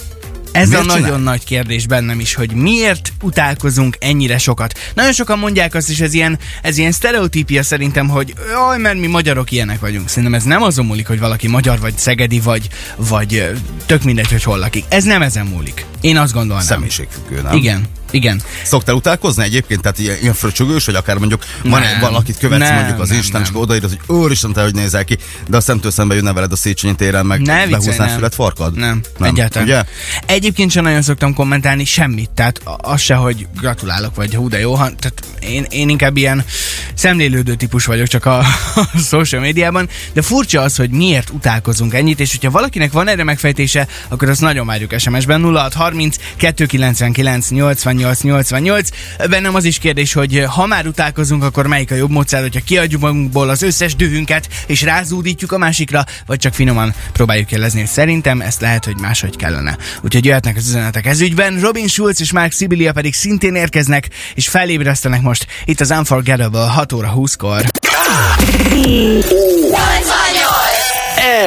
Ez 0.51 0.67
a 0.67 0.69
Miért 0.69 0.85
nagyon 0.85 1.21
nagy 1.21 1.43
kérdés 1.43 1.87
bennem 1.87 2.19
is, 2.19 2.33
hogy 2.33 2.51
miért 2.51 3.13
utálkozunk 3.21 3.97
ennyire 3.99 4.37
sokat. 4.37 4.79
Nagyon 4.93 5.13
sokan 5.13 5.39
mondják 5.39 5.73
azt 5.73 5.89
is, 5.89 5.99
ez 5.99 6.13
ilyen, 6.13 6.39
ez 6.61 6.77
ilyen 6.77 6.91
sztereotípia 6.91 7.63
szerintem, 7.63 8.07
hogy 8.07 8.33
jaj, 8.51 8.77
mert 8.77 8.99
mi 8.99 9.07
magyarok 9.07 9.51
ilyenek 9.51 9.79
vagyunk. 9.79 10.09
Szerintem 10.09 10.33
ez 10.33 10.43
nem 10.43 10.61
azon 10.61 10.85
múlik, 10.85 11.07
hogy 11.07 11.19
valaki 11.19 11.47
magyar, 11.47 11.79
vagy 11.79 11.97
szegedi, 11.97 12.39
vagy, 12.39 12.69
vagy 12.95 13.51
tök 13.85 14.03
mindegy, 14.03 14.31
hogy 14.31 14.43
hol 14.43 14.57
lakik. 14.57 14.83
Ez 14.89 15.03
nem 15.03 15.21
ezen 15.21 15.45
múlik. 15.45 15.85
Én 16.01 16.17
azt 16.17 16.33
gondolnám. 16.33 16.65
Személyiségfüggő, 16.65 17.41
nem? 17.41 17.55
Igen, 17.55 17.85
igen. 18.15 18.41
Szoktál 18.63 18.95
utálkozni 18.95 19.43
egyébként? 19.43 19.81
Tehát 19.81 19.99
ilyen, 19.99 20.17
ilyen 20.21 20.33
fröcsögős, 20.33 20.85
vagy 20.85 20.95
akár 20.95 21.17
mondjuk 21.17 21.43
van 21.63 21.81
egy 21.81 21.99
valakit 21.99 22.37
követsz 22.37 22.61
Nem, 22.61 22.75
mondjuk 22.75 22.99
az 22.99 23.09
nem, 23.09 23.19
Isten, 23.19 23.41
nem. 23.41 23.51
csak 23.51 23.61
odaírod, 23.61 23.89
hogy 23.89 24.15
úristen, 24.15 24.53
te 24.53 24.61
hogy 24.61 24.73
nézel 24.73 25.03
ki, 25.03 25.17
de 25.47 25.57
a 25.57 25.61
szemtől 25.61 25.91
szembe 25.91 26.15
jönne 26.15 26.33
veled 26.33 26.51
a 26.51 26.55
Széchenyi 26.55 26.95
téren, 26.95 27.25
meg 27.25 27.41
Ne 27.41 27.65
nem. 27.65 28.09
fület 28.15 28.35
farkad? 28.35 28.75
Nem, 28.75 29.01
nem, 29.17 29.29
egyáltalán. 29.29 29.67
Ugye? 29.67 29.83
Egyébként 30.25 30.71
sem 30.71 30.83
nagyon 30.83 31.01
szoktam 31.01 31.33
kommentálni 31.33 31.85
semmit, 31.85 32.29
tehát 32.29 32.61
az 32.77 33.01
se, 33.01 33.15
hogy 33.15 33.47
gratulálok, 33.59 34.15
vagy 34.15 34.35
hú 34.35 34.49
de 34.49 34.59
jó, 34.59 34.73
ha, 34.73 34.89
tehát 34.95 35.23
én, 35.39 35.65
én 35.69 35.89
inkább 35.89 36.17
ilyen 36.17 36.45
szemlélődő 36.93 37.55
típus 37.55 37.85
vagyok 37.85 38.07
csak 38.07 38.25
a, 38.25 38.37
a 38.93 38.97
social 38.97 39.41
médiában, 39.41 39.89
de 40.13 40.21
furcsa 40.21 40.61
az, 40.61 40.75
hogy 40.75 40.89
miért 40.89 41.29
utálkozunk 41.29 41.93
ennyit, 41.93 42.19
és 42.19 42.31
hogyha 42.31 42.51
valakinek 42.51 42.91
van 42.91 43.07
erre 43.07 43.23
megfejtése, 43.23 43.87
akkor 44.07 44.29
azt 44.29 44.41
nagyon 44.41 44.65
várjuk 44.65 44.99
SMS-ben 44.99 45.41
0630 45.41 46.17
299 46.37 47.49
88 47.49 47.81
88. 48.21 48.89
Bennem 49.29 49.55
az 49.55 49.63
is 49.63 49.77
kérdés, 49.77 50.13
hogy 50.13 50.43
ha 50.47 50.65
már 50.65 50.87
utálkozunk, 50.87 51.43
akkor 51.43 51.67
melyik 51.67 51.91
a 51.91 51.95
jobb 51.95 52.09
módszer, 52.09 52.41
hogyha 52.41 52.59
kiadjuk 52.65 53.01
magunkból 53.01 53.49
az 53.49 53.61
összes 53.61 53.95
dühünket, 53.95 54.47
és 54.67 54.81
rázúdítjuk 54.81 55.51
a 55.51 55.57
másikra, 55.57 56.03
vagy 56.25 56.39
csak 56.39 56.53
finoman 56.53 56.93
próbáljuk 57.13 57.51
jelezni, 57.51 57.85
szerintem 57.85 58.41
ezt 58.41 58.61
lehet, 58.61 58.85
hogy 58.85 58.99
máshogy 58.99 59.35
kellene. 59.35 59.77
Úgyhogy 60.01 60.25
jöhetnek 60.25 60.55
az 60.55 60.67
üzenetek 60.67 61.05
ez 61.05 61.21
ügyben. 61.21 61.59
Robin 61.59 61.87
Schulz 61.87 62.21
és 62.21 62.31
Mark 62.31 62.51
Sibilia 62.51 62.93
pedig 62.93 63.13
szintén 63.13 63.55
érkeznek, 63.55 64.09
és 64.35 64.47
felébresztenek 64.47 65.21
most 65.21 65.47
itt 65.65 65.79
az 65.79 65.91
Unforgettable 65.91 66.69
6 66.69 66.93
óra 66.93 67.13
20-kor. 67.15 67.65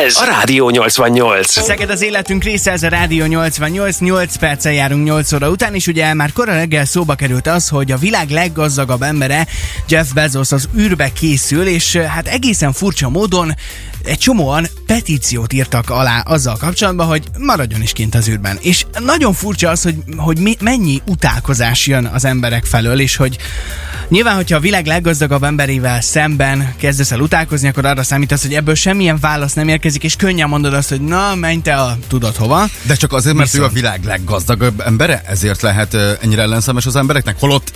Ez 0.05 0.17
a 0.17 0.25
Rádió 0.25 0.71
88. 0.71 1.51
Szeged 1.51 1.91
az 1.91 2.03
életünk 2.03 2.45
része, 2.45 2.71
ez 2.71 2.83
a 2.83 2.89
Rádió 2.89 3.25
88, 3.25 3.99
8 3.99 4.37
perccel 4.37 4.73
járunk 4.73 5.05
8 5.05 5.33
óra 5.33 5.51
után, 5.51 5.75
és 5.75 5.87
ugye 5.87 6.15
már 6.15 6.33
kora 6.33 6.53
reggel 6.53 6.85
szóba 6.85 7.15
került 7.15 7.47
az, 7.47 7.69
hogy 7.69 7.93
a 7.93 7.97
világ 7.97 8.31
leggazdagabb 8.31 9.03
embere, 9.03 9.47
Jeff 9.89 10.13
Bezos 10.13 10.53
az 10.53 10.69
űrbe 10.79 11.13
készül, 11.13 11.67
és 11.67 11.97
hát 11.97 12.29
egészen 12.29 12.73
furcsa 12.73 13.09
módon 13.09 13.55
egy 14.09 14.19
csomóan 14.19 14.67
petíciót 14.87 15.53
írtak 15.53 15.91
alá 15.91 16.21
azzal 16.21 16.57
kapcsolatban, 16.57 17.07
hogy 17.07 17.23
maradjon 17.39 17.83
is 17.83 17.93
kint 17.93 18.15
az 18.15 18.29
űrben. 18.29 18.59
És 18.61 18.85
nagyon 18.99 19.33
furcsa 19.33 19.71
az, 19.71 19.83
hogy, 19.83 19.97
hogy 20.17 20.39
mi, 20.39 20.57
mennyi 20.61 21.03
utálkozás 21.07 21.87
jön 21.87 22.05
az 22.05 22.25
emberek 22.25 22.65
felől, 22.65 23.01
és 23.01 23.17
hogy 23.17 23.37
nyilván, 24.09 24.35
hogyha 24.35 24.57
a 24.57 24.61
világ 24.61 24.87
leggazdagabb 24.87 25.43
emberével 25.43 26.01
szemben 26.01 26.75
kezdesz 26.77 27.11
el 27.11 27.21
utálkozni, 27.21 27.69
akkor 27.69 27.85
arra 27.85 28.03
számítasz, 28.03 28.43
hogy 28.43 28.55
ebből 28.55 28.75
semmilyen 28.75 29.19
válasz 29.21 29.53
nem 29.53 29.69
érkezik, 29.69 30.05
és 30.05 30.17
könnyen 30.17 30.49
mondod 30.49 30.75
azt, 30.75 30.89
hogy 30.89 31.01
na, 31.01 31.35
menj 31.35 31.61
te 31.63 31.75
a 31.75 31.99
tudod 32.09 32.37
hova. 32.37 32.67
De 32.83 32.95
csak 32.95 33.13
azért, 33.13 33.37
mert 33.37 33.51
Viszont- 33.51 33.71
ő 33.71 33.73
a 33.73 33.81
világ 33.81 34.05
leggazdagabb 34.05 34.81
embere, 34.81 35.23
ezért 35.27 35.63
lehet 35.63 35.95
ennyire 36.23 36.43
ellenszemes 36.43 36.87
az 36.87 36.97
embereknek, 36.97 37.37
holott 37.39 37.73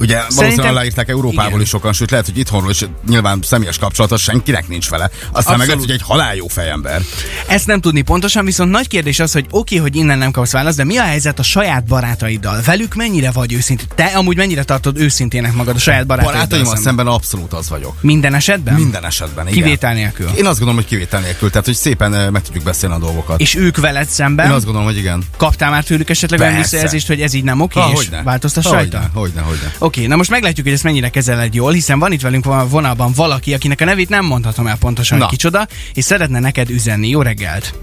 Ugye 0.00 0.20
valószínűleg 0.34 0.70
aláírták 0.70 1.08
Európából 1.08 1.48
igen. 1.50 1.60
is 1.60 1.68
sokan, 1.68 1.92
sőt 1.92 2.10
lehet, 2.10 2.26
hogy 2.26 2.38
itthonról 2.38 2.70
is 2.70 2.84
nyilván 3.08 3.38
személyes 3.42 3.78
kapcsolata 3.78 4.16
senkinek 4.16 4.68
nincs 4.68 4.88
vele. 4.88 5.10
Aztán 5.32 5.58
meg 5.58 5.66
lehet, 5.66 5.82
hogy 5.82 5.90
egy 5.92 6.02
haláljó 6.02 6.48
fejember. 6.48 7.00
Ezt 7.48 7.66
nem 7.66 7.80
tudni 7.80 8.02
pontosan, 8.02 8.44
viszont 8.44 8.70
nagy 8.70 8.88
kérdés 8.88 9.18
az, 9.20 9.32
hogy 9.32 9.46
oké, 9.50 9.76
hogy 9.76 9.96
innen 9.96 10.18
nem 10.18 10.30
kapsz 10.30 10.52
választ, 10.52 10.76
de 10.76 10.84
mi 10.84 10.96
a 10.96 11.02
helyzet 11.02 11.38
a 11.38 11.42
saját 11.42 11.84
barátaiddal? 11.84 12.60
Velük 12.64 12.94
mennyire 12.94 13.30
vagy 13.30 13.52
őszintén? 13.52 13.86
Te 13.94 14.04
amúgy 14.04 14.36
mennyire 14.36 14.62
tartod 14.64 14.98
őszintének 14.98 15.52
magad 15.52 15.76
a 15.76 15.78
saját 15.78 16.06
barátaiddal 16.06 16.32
Barátaimmal 16.34 16.74
szemben? 16.74 16.94
szemben 16.94 17.14
abszolút 17.14 17.52
az 17.52 17.68
vagyok. 17.68 18.02
Minden 18.02 18.34
esetben? 18.34 18.74
Minden 18.74 19.04
esetben, 19.04 19.48
igen. 19.48 19.62
Kivétel 19.62 19.94
nélkül. 19.94 20.26
Én 20.26 20.46
azt 20.46 20.58
gondolom, 20.58 20.74
hogy 20.74 20.86
kivétel 20.86 21.20
nélkül, 21.20 21.50
tehát 21.50 21.66
hogy 21.66 21.74
szépen 21.74 22.32
meg 22.32 22.42
tudjuk 22.42 22.64
beszélni 22.64 22.94
a 22.94 22.98
dolgokat. 22.98 23.40
És 23.40 23.54
ők 23.54 23.76
veled 23.76 24.08
szemben? 24.08 24.46
Én 24.46 24.52
azt 24.52 24.64
gondolom, 24.64 24.88
hogy 24.88 24.96
igen. 24.96 25.22
Kaptál 25.36 25.70
már 25.70 25.84
tőlük 25.84 26.10
esetleg 26.10 26.40
olyan 26.40 26.56
visszajelzést, 26.56 27.06
hogy 27.06 27.20
ez 27.20 27.32
így 27.34 27.44
nem 27.44 27.60
oké, 27.60 27.80
Ha, 27.80 27.88
és 27.90 27.96
hogyne. 27.96 28.22
változtass 28.22 28.64
Hogyne, 28.64 28.78
rajta? 28.78 29.10
hogyne, 29.14 29.40
hogyne. 29.40 29.72
Oké, 29.84 30.06
na 30.06 30.16
most 30.16 30.30
meglátjuk, 30.30 30.66
hogy 30.66 30.74
ezt 30.74 30.84
mennyire 30.84 31.08
kezeled 31.08 31.54
jól, 31.54 31.72
hiszen 31.72 31.98
van 31.98 32.12
itt 32.12 32.20
velünk 32.20 32.46
a 32.46 32.66
vonalban 32.68 33.12
valaki, 33.16 33.54
akinek 33.54 33.80
a 33.80 33.84
nevét 33.84 34.08
nem 34.08 34.24
mondhatom 34.24 34.66
el 34.66 34.76
pontosan, 34.78 35.18
Na. 35.18 35.24
hogy 35.24 35.32
kicsoda, 35.32 35.66
és 35.94 36.04
szeretne 36.04 36.40
neked 36.40 36.70
üzenni. 36.70 37.08
Jó 37.08 37.22
reggelt! 37.22 37.74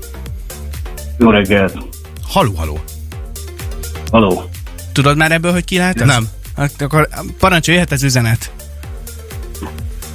Jó 1.19 1.29
reggelt. 1.29 1.77
Haló, 2.27 2.53
haló. 2.55 2.79
Haló. 4.11 4.49
Tudod 4.91 5.17
már 5.17 5.31
ebből, 5.31 5.51
hogy 5.51 5.63
ki 5.63 5.77
lehet 5.77 6.01
ez? 6.01 6.07
Nem. 6.07 6.27
Hát 6.55 6.81
akkor 6.81 7.07
parancsolj, 7.39 7.77
jöhet 7.77 7.91
az 7.91 8.03
üzenet. 8.03 8.51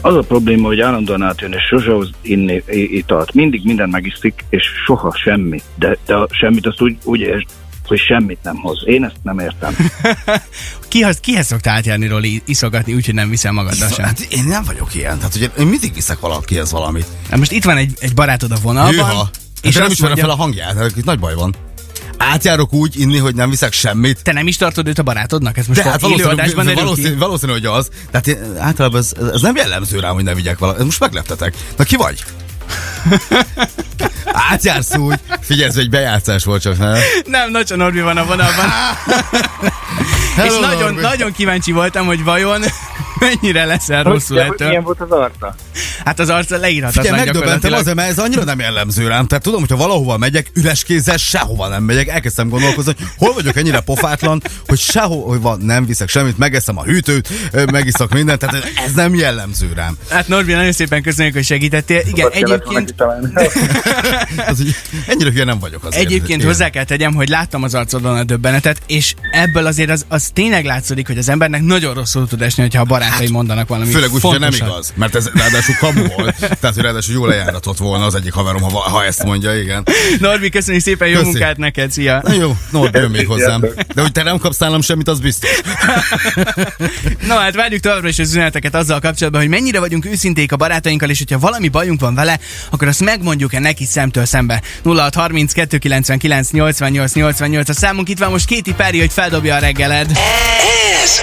Az 0.01 0.15
a 0.15 0.23
probléma, 0.23 0.67
hogy 0.67 0.81
állandóan 0.81 1.23
átjön, 1.23 1.53
és 1.53 1.63
sose 1.63 1.91
hoz 1.91 2.11
inni 2.23 2.63
italt. 2.69 3.35
Mindig 3.35 3.65
mindent 3.65 3.93
megisztik, 3.93 4.45
és 4.49 4.65
soha 4.85 5.17
semmi. 5.17 5.63
De, 5.75 5.97
de 6.07 6.15
a 6.15 6.29
semmit 6.31 6.67
azt 6.67 6.81
úgy, 6.81 6.97
úgy 7.05 7.21
értsd, 7.21 7.49
hogy 7.87 7.99
semmit 7.99 8.39
nem 8.43 8.57
hoz. 8.57 8.83
Én 8.85 9.05
ezt 9.05 9.17
nem 9.23 9.39
értem. 9.39 9.77
Kihez, 10.89 11.19
kihez 11.21 11.47
szoktál 11.47 11.77
átjárni, 11.77 12.07
Roli, 12.07 12.43
iszogatni, 12.45 12.95
úgyhogy 12.95 13.15
nem 13.15 13.31
viszel 13.31 13.53
magaddal 13.53 13.89
sem? 13.89 14.05
Hát 14.05 14.21
én 14.21 14.45
nem 14.45 14.65
vagyok 14.65 14.95
ilyen. 14.95 15.19
Tehát 15.19 15.35
ugye 15.35 15.49
én 15.59 15.67
mindig 15.67 15.95
viszek 15.95 16.21
valakihez 16.21 16.71
valamit. 16.71 17.07
Hát 17.31 17.39
most 17.39 17.53
itt 17.53 17.65
van 17.65 17.77
egy, 17.77 17.93
egy 17.99 18.15
barátod 18.15 18.51
a 18.51 18.57
vonalban, 18.63 18.95
Hűha. 18.95 19.31
és 19.63 19.69
És 19.69 19.75
nem 19.75 19.91
ismerem 19.91 20.17
mondja, 20.17 20.25
fel 20.25 20.31
a 20.31 20.43
hangját, 20.43 20.77
hát 20.77 20.97
itt 20.97 21.05
nagy 21.05 21.19
baj 21.19 21.35
van. 21.35 21.55
Átjárok 22.19 22.73
úgy 22.73 23.01
inni, 23.01 23.19
hogy 23.19 23.35
nem 23.35 23.51
viszek 23.51 23.73
semmit. 23.73 24.23
te 24.23 24.33
nem 24.33 24.47
is 24.47 24.57
tartod 24.57 24.89
őt 24.89 24.99
a 24.99 25.03
barátodnak? 25.03 25.59
Ez 25.59 25.67
most 25.67 25.83
De 25.83 25.91
hát 25.91 26.01
valószínű, 26.01 26.75
valószínű, 26.75 27.17
valószínű, 27.17 27.53
hogy 27.53 27.65
az. 27.65 27.89
Tehát 28.11 28.27
én, 28.27 28.39
általában 28.59 29.01
ez, 29.01 29.13
ez, 29.33 29.41
nem 29.41 29.57
jellemző 29.57 30.01
rám, 30.01 30.15
hogy 30.15 30.25
ne 30.25 30.35
vigyek 30.35 30.59
valamit. 30.59 30.85
Most 30.85 31.01
megleptetek. 31.01 31.55
Na 31.77 31.85
ki 31.85 31.97
vagy? 31.97 32.25
Átjársz 34.51 34.97
úgy. 34.97 35.19
Figyelj, 35.41 35.71
egy 35.77 35.91
bejátszás 35.91 36.45
volt 36.45 36.63
csak, 36.63 36.79
ne? 36.79 36.99
Nem, 37.25 37.51
Nocsa 37.51 37.77
Norbi 37.77 38.01
van 38.01 38.17
a 38.17 38.25
vonalban. 38.25 38.65
és 40.37 40.43
Hello, 40.43 40.61
nagyon, 40.61 40.83
Norbi. 40.83 41.01
nagyon 41.01 41.33
kíváncsi 41.33 41.73
voltam, 41.73 42.07
hogy 42.07 42.25
vajon 42.25 42.63
mennyire 43.21 43.65
leszel 43.65 44.03
rosszul 44.03 44.41
ettől. 44.41 44.69
Milyen 44.69 44.83
volt 44.83 45.01
az 45.01 45.11
arca? 45.11 45.55
Hát 46.07 46.21
az 46.21 46.29
arca 46.29 46.57
leírhatatlan 46.57 47.05
Figyelj, 47.05 47.25
megdöbbentem 47.25 47.73
azért, 47.73 47.97
mert 47.97 48.11
ez 48.11 48.19
annyira 48.19 48.45
nem 48.45 48.59
jellemző 48.61 49.09
rám. 49.09 49.27
Tehát 49.27 49.45
tudom, 49.45 49.61
hogyha 49.61 49.77
valahova 49.77 50.17
megyek, 50.17 50.51
üres 50.55 50.83
kézzel 50.83 51.17
sehova 51.17 51.69
nem 51.69 51.83
megyek. 51.83 52.09
Elkezdtem 52.09 52.49
gondolkozni, 52.49 52.95
hogy 52.97 53.07
hol 53.17 53.33
vagyok 53.33 53.57
ennyire 53.57 53.81
pofátlan, 53.81 54.43
hogy 54.67 54.79
sehova 54.79 55.57
nem 55.57 55.87
viszek 55.87 56.09
semmit, 56.09 56.39
megeszem 56.39 56.79
a 56.79 56.83
hűtőt, 56.83 57.29
ö, 57.53 57.65
megiszok 57.65 58.13
mindent. 58.13 58.39
Tehát 58.39 58.73
ez 58.87 58.93
nem 58.93 59.15
jellemző 59.15 59.73
rám. 59.75 59.97
Hát 60.11 60.29
Norbi, 60.29 60.53
nagyon 60.53 60.73
szépen 60.73 61.03
köszönjük, 61.03 61.35
hogy 61.35 61.45
segítettél. 61.45 62.03
Igen, 62.07 62.31
egyébként, 62.33 62.95
Az, 64.47 64.65
ennyire 65.07 65.31
hülye 65.31 65.45
nem 65.45 65.59
vagyok 65.59 65.85
azért. 65.85 66.05
egyébként 66.05 66.41
Igen. 66.41 66.47
hozzá 66.47 66.69
kell 66.69 66.85
tegyem, 66.85 67.15
hogy 67.15 67.29
láttam 67.29 67.63
az 67.63 67.75
arcodon 67.75 68.17
a 68.17 68.25
döbbenetet, 68.25 68.83
és 68.87 69.15
ebből 69.31 69.67
azért 69.67 69.91
az, 69.91 70.05
az 70.09 70.31
tényleg 70.33 70.65
látszik, 70.65 71.07
hogy 71.07 71.19
az 71.19 71.29
embernek 71.29 71.63
nagyon 71.63 71.95
rosszul 71.95 72.29
tud 72.29 72.43
esni, 72.43 72.63
hogyha 72.63 72.81
a 72.81 72.85
barátai 72.85 73.31
mondanak 73.31 73.69
valami 73.69 73.87
Hát, 73.87 73.95
Főleg 73.95 74.13
úgy, 74.15 74.23
hogy 74.23 74.41
nem 74.41 74.53
igaz, 74.53 74.93
mert 74.97 75.15
ez 75.15 75.29
ráadásul 75.35 75.75
kamu 75.97 76.15
volt. 76.17 76.37
Tehát, 76.39 76.75
hogy 76.75 76.83
ráadásul 76.83 77.15
jól 77.15 77.29
lejáratott 77.29 77.79
volna 77.79 78.05
az 78.05 78.15
egyik 78.15 78.33
haverom, 78.33 78.63
ha, 78.63 78.79
ha 78.79 79.05
ezt 79.05 79.25
mondja, 79.25 79.59
igen. 79.59 79.87
Norbi, 80.21 80.49
köszönjük 80.49 80.83
szépen, 80.83 81.09
jó 81.09 81.15
Köszi. 81.15 81.31
munkát 81.31 81.57
neked, 81.57 81.91
szia! 81.91 82.21
Na 82.23 82.33
jó, 82.33 82.57
Norbi, 82.71 82.99
jön 82.99 83.11
még 83.11 83.27
hozzám. 83.27 83.61
De 83.95 84.01
hogy 84.03 84.13
te 84.13 84.23
nem 84.23 84.39
kapsz 84.39 84.59
nálam 84.59 84.81
semmit, 84.81 85.09
az 85.09 85.21
biztos. 85.21 85.51
Na 87.29 87.35
hát 87.35 87.55
várjuk 87.55 87.81
továbbra 87.81 88.09
is 88.09 88.19
az 88.19 88.29
üzeneteket 88.29 88.75
azzal 88.75 89.01
kapcsolatban, 89.01 89.41
hogy 89.41 89.51
mennyire 89.51 89.81
vagyunk 89.81 90.07
őszinték 90.07 90.53
a 90.53 90.57
barátainkkal, 90.57 91.11
és 91.11 91.19
hogyha 91.19 91.39
valami 91.39 91.69
bajunk 91.69 92.01
van 92.01 92.15
vele, 92.15 92.39
akkor 92.71 92.89
azt 92.89 93.05
megmondjuk-e 93.05 93.59
neki 93.59 93.85
szemtől 93.85 94.25
szembe. 94.25 94.63
0630 94.85 95.53
299 95.53 96.51
88 96.51 97.13
88 97.15 97.69
a 97.69 97.73
számunk 97.73 98.09
itt 98.09 98.19
van 98.19 98.31
most 98.31 98.47
Kéti 98.47 98.75
Peri, 98.75 98.99
hogy 98.99 99.13
feldobja 99.13 99.55
a 99.55 99.59
reggeled. 99.59 100.11
Ez 101.03 101.21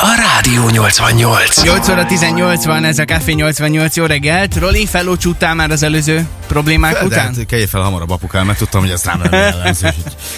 a 0.00 0.14
Rádió 0.16 0.68
88. 0.68 1.62
8 1.62 1.88
óra 1.88 2.06
18 2.06 2.64
van, 2.64 2.84
ez 2.84 2.98
a 2.98 3.04
Café 3.04 3.32
88, 3.32 3.96
jó 3.96 4.04
reggelt. 4.04 4.56
Roli, 4.56 4.86
felócsúttál 4.86 5.54
már 5.54 5.70
az 5.70 5.82
előző 5.82 6.26
problémák 6.46 6.92
De 6.92 7.04
után? 7.04 7.18
hát 7.34 7.46
kelj 7.46 7.64
fel 7.66 7.80
hamarabb 7.80 8.10
apukám, 8.10 8.46
mert 8.46 8.58
tudtam, 8.58 8.80
hogy 8.80 8.90
ez 8.90 9.04
rám 9.04 9.20
nem 9.22 9.32
jellemző. 9.32 9.88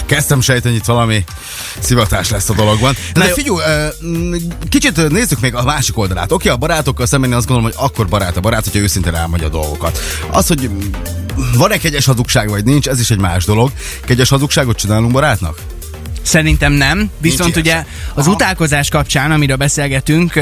Kezdtem 0.07 0.40
sejteni, 0.40 0.73
hogy 0.75 0.83
itt 0.83 0.87
valami 0.88 1.25
szivatás 1.79 2.31
lesz 2.31 2.49
a 2.49 2.55
dologban. 2.55 2.97
De, 3.12 3.21
Na 3.21 3.26
de 3.26 3.33
figyelj, 3.33 3.59
kicsit 4.69 5.09
nézzük 5.09 5.40
még 5.40 5.55
a 5.55 5.62
másik 5.62 5.99
oldalát. 5.99 6.33
Oké, 6.33 6.49
a 6.49 6.57
barátokkal 6.57 7.07
szemben 7.07 7.33
azt 7.33 7.47
gondolom, 7.47 7.73
hogy 7.73 7.87
akkor 7.87 8.09
barát 8.09 8.37
a 8.37 8.40
barát, 8.40 8.64
hogyha 8.64 8.79
őszintén 8.81 9.14
elmondja 9.14 9.47
a 9.47 9.50
dolgokat. 9.50 9.99
Az, 10.31 10.47
hogy 10.47 10.71
van-e 11.55 11.76
kegyes 11.76 12.05
hazugság, 12.05 12.49
vagy 12.49 12.64
nincs, 12.64 12.88
ez 12.88 13.00
is 13.00 13.11
egy 13.11 13.19
más 13.21 13.45
dolog. 13.45 13.71
Kegyes 14.05 14.29
hazugságot 14.29 14.76
csinálunk 14.76 15.12
barátnak? 15.12 15.59
Szerintem 16.22 16.72
nem, 16.72 17.10
viszont 17.18 17.54
Nincs 17.54 17.66
ugye 17.66 17.84
az 18.14 18.24
Aha. 18.24 18.34
utálkozás 18.34 18.88
kapcsán, 18.88 19.30
amiről 19.30 19.56
beszélgetünk, 19.56 20.40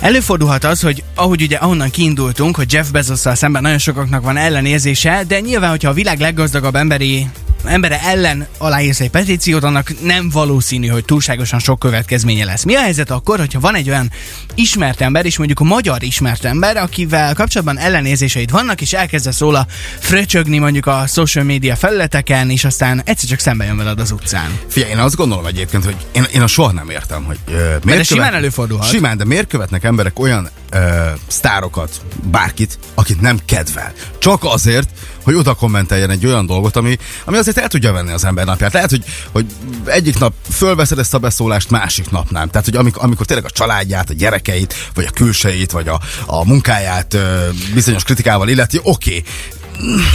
Előfordulhat 0.00 0.64
az, 0.64 0.80
hogy 0.80 1.02
ahogy 1.14 1.42
ugye 1.42 1.56
ahonnan 1.56 1.90
kiindultunk, 1.90 2.56
hogy 2.56 2.72
Jeff 2.72 2.88
Bezosszal 2.88 3.34
szemben 3.34 3.62
nagyon 3.62 3.78
sokaknak 3.78 4.22
van 4.22 4.36
ellenérzése, 4.36 5.24
de 5.28 5.40
nyilván, 5.40 5.70
hogyha 5.70 5.90
a 5.90 5.92
világ 5.92 6.20
leggazdagabb 6.20 6.74
emberi 6.74 7.26
embere 7.66 8.00
ellen 8.00 8.46
aláírsz 8.58 9.00
egy 9.00 9.10
petíciót, 9.10 9.64
annak 9.64 10.02
nem 10.02 10.28
valószínű, 10.30 10.86
hogy 10.86 11.04
túlságosan 11.04 11.58
sok 11.58 11.78
következménye 11.78 12.44
lesz. 12.44 12.62
Mi 12.62 12.74
a 12.74 12.80
helyzet 12.80 13.10
akkor, 13.10 13.38
hogyha 13.38 13.60
van 13.60 13.74
egy 13.74 13.88
olyan 13.88 14.10
ismert 14.54 15.00
ember, 15.00 15.26
és 15.26 15.36
mondjuk 15.38 15.60
a 15.60 15.64
magyar 15.64 16.02
ismert 16.02 16.44
ember, 16.44 16.76
akivel 16.76 17.34
kapcsolatban 17.34 17.78
ellenérzéseid 17.78 18.50
vannak, 18.50 18.80
és 18.80 18.92
elkezdesz 18.92 19.38
róla 19.38 19.66
fröcsögni 19.98 20.58
mondjuk 20.58 20.86
a 20.86 21.04
social 21.06 21.44
media 21.44 21.76
felületeken, 21.76 22.50
és 22.50 22.64
aztán 22.64 23.02
egyszer 23.04 23.28
csak 23.28 23.38
szembe 23.38 23.64
jön 23.64 23.76
veled 23.76 24.00
az 24.00 24.10
utcán. 24.10 24.58
Figyelj, 24.68 24.92
én 24.92 24.98
azt 24.98 25.16
gondolom 25.16 25.46
egyébként, 25.46 25.84
hogy 25.84 25.96
én, 26.12 26.24
én 26.34 26.42
a 26.42 26.46
soha 26.46 26.72
nem 26.72 26.90
értem, 26.90 27.24
hogy 27.24 27.38
ö, 27.48 27.74
miért 27.84 28.04
simán 28.04 28.34
előfordulhat. 28.34 28.88
Simán, 28.88 29.16
de 29.16 29.24
miért 29.24 29.48
követnek 29.48 29.84
emberek 29.84 30.18
olyan 30.18 30.50
ö, 30.74 31.10
sztárokat, 31.26 32.00
bárkit, 32.22 32.78
akit 32.94 33.20
nem 33.20 33.38
kedvel? 33.44 33.92
Csak 34.18 34.44
azért, 34.44 34.88
hogy 35.22 35.34
oda 35.34 35.54
kommenteljen 35.54 36.10
egy 36.10 36.26
olyan 36.26 36.46
dolgot, 36.46 36.76
ami, 36.76 36.98
ami 37.24 37.36
azért 37.36 37.58
el 37.58 37.68
tudja 37.68 37.92
venni 37.92 38.12
az 38.12 38.24
ember 38.24 38.44
napját. 38.44 38.72
Lehet, 38.72 38.90
hogy, 38.90 39.04
hogy 39.32 39.46
egyik 39.84 40.18
nap 40.18 40.32
fölveszed 40.50 40.98
ezt 40.98 41.14
a 41.14 41.18
beszólást, 41.18 41.70
másik 41.70 42.10
nap 42.10 42.30
nem. 42.30 42.48
Tehát, 42.48 42.64
hogy 42.64 42.76
amikor, 42.76 43.04
amikor 43.04 43.26
tényleg 43.26 43.46
a 43.46 43.50
családját, 43.50 44.10
a 44.10 44.14
gyerekeit, 44.14 44.74
vagy 44.94 45.04
a 45.04 45.10
külsejét, 45.10 45.70
vagy 45.70 45.88
a, 45.88 46.00
a 46.26 46.44
munkáját 46.44 47.14
ö, 47.14 47.48
bizonyos 47.74 48.04
kritikával 48.04 48.48
illeti, 48.48 48.80
oké. 48.82 49.08
Okay. 49.08 49.24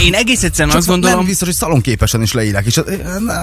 Én 0.00 0.14
egész 0.14 0.42
egyszerűen 0.42 0.68
Csak 0.68 0.78
azt 0.78 0.88
gondolom, 0.88 1.16
nem 1.16 1.26
biztos, 1.26 1.48
hogy 1.48 1.56
szalonképesen 1.56 2.22
is 2.22 2.32
leírják, 2.32 2.66
és 2.66 2.76
az, 2.76 2.84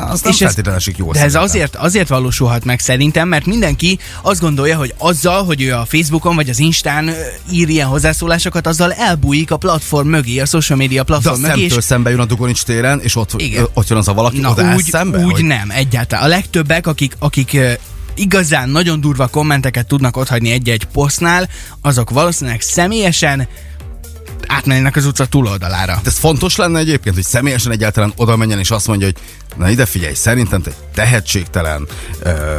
az 0.09 0.21
nem 0.21 0.31
És 0.31 0.37
feltétlenül 0.37 0.79
esik 0.79 0.97
jól. 0.97 1.13
De 1.13 1.21
ez 1.21 1.35
azért, 1.35 1.75
azért 1.75 2.07
valósulhat 2.07 2.65
meg 2.65 2.79
szerintem, 2.79 3.27
mert 3.27 3.45
mindenki 3.45 3.99
azt 4.21 4.41
gondolja, 4.41 4.77
hogy 4.77 4.93
azzal, 4.97 5.43
hogy 5.43 5.61
ő 5.61 5.73
a 5.73 5.85
Facebookon 5.85 6.35
vagy 6.35 6.49
az 6.49 6.59
Instán 6.59 7.11
ír 7.51 7.69
ilyen 7.69 7.87
hozzászólásokat, 7.87 8.67
azzal 8.67 8.93
elbújik 8.93 9.51
a 9.51 9.57
platform 9.57 10.07
mögé, 10.07 10.39
a 10.39 10.45
social 10.45 10.77
media 10.77 11.03
De 11.03 11.13
a 11.13 11.19
platform 11.19 11.41
mögé, 11.41 11.63
és 11.63 11.75
szembe 11.79 12.09
jön 12.09 12.19
a 12.19 12.25
Dugonics 12.25 12.63
téren, 12.63 12.99
és 12.99 13.15
ott, 13.15 13.33
Igen. 13.37 13.67
ott 13.73 13.87
jön 13.87 13.97
az 13.97 14.07
a 14.07 14.13
valaki, 14.13 14.39
Na, 14.39 14.49
oda 14.49 14.73
úgy, 14.75 14.83
szembe? 14.83 15.23
úgy 15.23 15.31
hogy... 15.31 15.43
nem, 15.43 15.69
egyáltalán. 15.69 16.25
A 16.25 16.27
legtöbbek, 16.27 16.87
akik, 16.87 17.15
akik 17.19 17.57
igazán 18.15 18.69
nagyon 18.69 19.01
durva 19.01 19.27
kommenteket 19.27 19.87
tudnak 19.87 20.17
otthagyni 20.17 20.51
egy-egy 20.51 20.85
posztnál, 20.85 21.49
azok 21.81 22.09
valószínűleg 22.09 22.61
személyesen 22.61 23.47
átmennek 24.47 24.95
az 24.95 25.05
utca 25.05 25.25
túloldalára. 25.25 26.01
Ez 26.05 26.17
fontos 26.17 26.55
lenne 26.55 26.79
egyébként, 26.79 27.15
hogy 27.15 27.23
személyesen 27.23 27.71
egyáltalán 27.71 28.13
oda 28.15 28.35
menjen, 28.35 28.59
és 28.59 28.71
azt 28.71 28.87
mondja, 28.87 29.05
hogy 29.05 29.15
na 29.55 29.69
ide 29.69 29.85
figyelj, 29.85 30.13
szerintem 30.13 30.61
te 30.61 30.69
egy 30.69 30.75
tehetségtelen, 30.93 31.87
ö, 32.19 32.57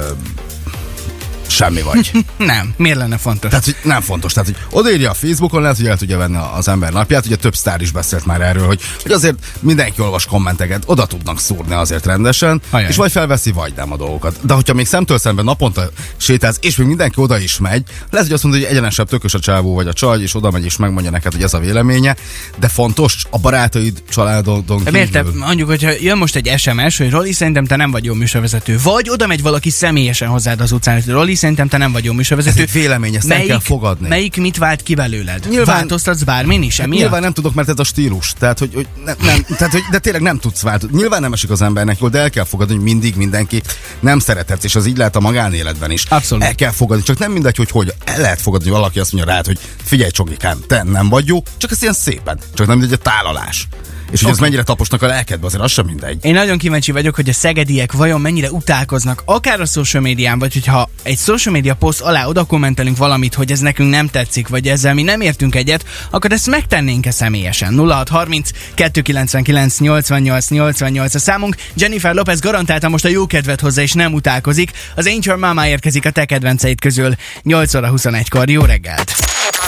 semmi 1.48 1.82
vagy. 1.82 2.10
Nem, 2.36 2.74
miért 2.76 2.96
lenne 2.98 3.18
fontos? 3.18 3.50
Tehát, 3.50 3.64
hogy 3.64 3.76
nem 3.82 4.00
fontos. 4.00 4.32
Tehát, 4.32 4.48
hogy 4.48 4.78
odaírja 4.78 5.10
a 5.10 5.14
Facebookon, 5.14 5.62
lehet, 5.62 5.76
hogy 5.76 5.86
el 5.86 5.96
tudja 5.96 6.18
venni 6.18 6.38
az 6.54 6.68
ember 6.68 6.92
napját. 6.92 7.26
Ugye 7.26 7.36
több 7.36 7.54
sztár 7.54 7.80
is 7.80 7.90
beszélt 7.90 8.26
már 8.26 8.40
erről, 8.40 8.66
hogy, 8.66 8.80
hogy 9.02 9.12
azért 9.12 9.36
mindenki 9.60 10.00
olvas 10.00 10.26
kommenteket, 10.26 10.82
oda 10.86 11.06
tudnak 11.06 11.40
szúrni 11.40 11.74
azért 11.74 12.06
rendesen, 12.06 12.60
Ajaj. 12.70 12.88
és 12.88 12.96
vagy 12.96 13.12
felveszi, 13.12 13.52
vagy 13.52 13.72
nem 13.76 13.92
a 13.92 13.96
dolgokat. 13.96 14.38
De 14.42 14.54
hogyha 14.54 14.74
még 14.74 14.86
szemtől 14.86 15.18
szemben 15.18 15.44
naponta 15.44 15.90
sétálsz, 16.16 16.58
és 16.60 16.76
még 16.76 16.86
mindenki 16.86 17.20
oda 17.20 17.38
is 17.38 17.58
megy, 17.58 17.82
lehet, 18.10 18.26
hogy 18.26 18.34
azt 18.34 18.42
mondod, 18.42 18.62
hogy 18.62 18.70
egyenesebb 18.70 19.08
tökös 19.08 19.34
a 19.34 19.38
csávó 19.38 19.74
vagy 19.74 19.86
a 19.86 19.92
csaj, 19.92 20.20
és 20.20 20.34
oda 20.34 20.50
megy 20.50 20.64
és 20.64 20.76
megmondja 20.76 21.10
neked, 21.10 21.32
hogy 21.32 21.42
ez 21.42 21.54
a 21.54 21.58
véleménye, 21.58 22.16
de 22.58 22.68
fontos 22.68 23.24
a 23.30 23.38
barátaid, 23.38 24.02
családodon 24.10 24.78
kívül. 24.78 24.92
miért 24.92 25.10
te, 25.10 25.24
mondjuk, 25.34 25.68
hogyha 25.68 25.90
jön 26.00 26.18
most 26.18 26.36
egy 26.36 26.58
SMS, 26.58 26.98
hogy 26.98 27.10
Roli, 27.10 27.32
szerintem 27.32 27.64
te 27.64 27.76
nem 27.76 27.90
vagy 27.90 28.04
jó 28.04 28.14
műsorvezető. 28.14 28.78
Vagy 28.82 29.10
oda 29.10 29.26
megy 29.26 29.42
valaki 29.42 29.70
személyesen 29.70 30.28
hozzád 30.28 30.60
az 30.60 30.72
utcán, 30.72 30.94
hogy 30.94 31.12
Roli, 31.12 31.34
szerintem 31.38 31.68
te 31.68 31.76
nem 31.76 31.92
vagy 31.92 32.04
jó 32.04 32.12
műsorvezető. 32.12 32.62
Ez 32.62 32.68
egy 32.68 32.72
vélemény, 32.80 33.14
ezt 33.14 33.30
el 33.30 33.44
kell 33.44 33.60
fogadni. 33.60 34.08
Melyik 34.08 34.36
mit 34.36 34.56
vált 34.56 34.82
ki 34.82 34.94
belőled? 34.94 35.46
Nyilván- 35.48 35.76
Változtatsz 35.76 36.22
bármin 36.22 36.62
is, 36.62 36.76
Hát 36.76 36.86
emiatt? 36.86 37.00
nyilván 37.00 37.20
nem 37.22 37.32
tudok, 37.32 37.54
mert 37.54 37.68
ez 37.68 37.78
a 37.78 37.84
stílus. 37.84 38.32
Tehát, 38.38 38.58
hogy, 38.58 38.74
hogy 38.74 38.86
ne, 39.04 39.14
nem, 39.26 39.42
tehát, 39.56 39.72
hogy, 39.72 39.82
de 39.90 39.98
tényleg 39.98 40.22
nem 40.22 40.38
tudsz 40.38 40.60
változni. 40.62 40.96
Nyilván 40.96 41.20
nem 41.20 41.32
esik 41.32 41.50
az 41.50 41.62
embernek 41.62 41.98
jól, 42.00 42.10
de 42.10 42.18
el 42.18 42.30
kell 42.30 42.44
fogadni, 42.44 42.74
hogy 42.74 42.82
mindig 42.82 43.16
mindenki 43.16 43.62
nem 44.00 44.18
szerethetsz, 44.18 44.64
és 44.64 44.74
az 44.74 44.86
így 44.86 44.96
lehet 44.96 45.16
a 45.16 45.20
magánéletben 45.20 45.90
is. 45.90 46.04
Abszolút. 46.04 46.44
El 46.44 46.54
kell 46.54 46.70
fogadni, 46.70 47.02
csak 47.04 47.18
nem 47.18 47.32
mindegy, 47.32 47.56
hogy 47.56 47.70
hogy 47.70 47.92
el 48.04 48.20
lehet 48.20 48.40
fogadni, 48.40 48.68
hogy 48.68 48.76
valaki 48.78 48.98
azt 49.00 49.12
mondja 49.12 49.32
rád, 49.32 49.46
hogy 49.46 49.58
figyelj 49.84 50.10
csogikám, 50.10 50.58
te 50.66 50.82
nem 50.82 51.08
vagy 51.08 51.26
jó, 51.26 51.42
csak 51.56 51.70
ez 51.70 51.82
ilyen 51.82 51.94
szépen. 51.94 52.38
Csak 52.54 52.66
nem 52.66 52.78
mindegy 52.78 52.98
a 53.00 53.02
tálalás. 53.10 53.68
És 54.10 54.22
hogy 54.22 54.30
ez 54.30 54.38
mennyire 54.38 54.62
taposnak 54.62 55.02
a 55.02 55.06
lelkedbe, 55.06 55.46
azért 55.46 55.62
az 55.62 55.70
sem 55.70 55.86
mindegy. 55.86 56.24
Én 56.24 56.34
nagyon 56.34 56.58
kíváncsi 56.58 56.92
vagyok, 56.92 57.14
hogy 57.14 57.28
a 57.28 57.32
szegediek 57.32 57.92
vajon 57.92 58.20
mennyire 58.20 58.50
utálkoznak, 58.50 59.22
akár 59.24 59.60
a 59.60 59.66
social 59.66 60.02
médián, 60.02 60.38
vagy 60.38 60.52
hogyha 60.52 60.90
egy 61.02 61.18
social 61.18 61.54
media 61.54 61.74
poszt 61.74 62.00
alá 62.00 62.26
oda 62.26 62.44
kommentelünk 62.44 62.96
valamit, 62.96 63.34
hogy 63.34 63.50
ez 63.50 63.60
nekünk 63.60 63.90
nem 63.90 64.08
tetszik, 64.08 64.48
vagy 64.48 64.68
ezzel 64.68 64.94
mi 64.94 65.02
nem 65.02 65.20
értünk 65.20 65.54
egyet, 65.54 65.84
akkor 66.10 66.32
ezt 66.32 66.46
megtennénk-e 66.46 67.10
személyesen? 67.10 67.78
0630 67.78 68.50
299 68.74 69.78
88 69.78 70.48
88 70.48 71.14
a 71.14 71.18
számunk. 71.18 71.56
Jennifer 71.74 72.14
Lopez 72.14 72.40
garantálta 72.40 72.88
most 72.88 73.04
a 73.04 73.08
jó 73.08 73.26
kedvet 73.26 73.60
hozzá, 73.60 73.82
és 73.82 73.92
nem 73.92 74.12
utálkozik. 74.12 74.70
Az 74.94 75.06
Angel 75.06 75.36
Mama 75.36 75.66
érkezik 75.66 76.06
a 76.06 76.10
te 76.10 76.24
kedvenceid 76.24 76.80
közül 76.80 77.14
8 77.42 77.74
óra 77.74 77.90
21-kor. 77.94 78.50
Jó 78.50 78.62
reggelt! 78.62 79.14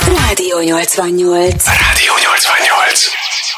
Rádió 0.06 0.60
88. 0.60 1.64
Rádió 1.66 2.12
88. 2.22 3.49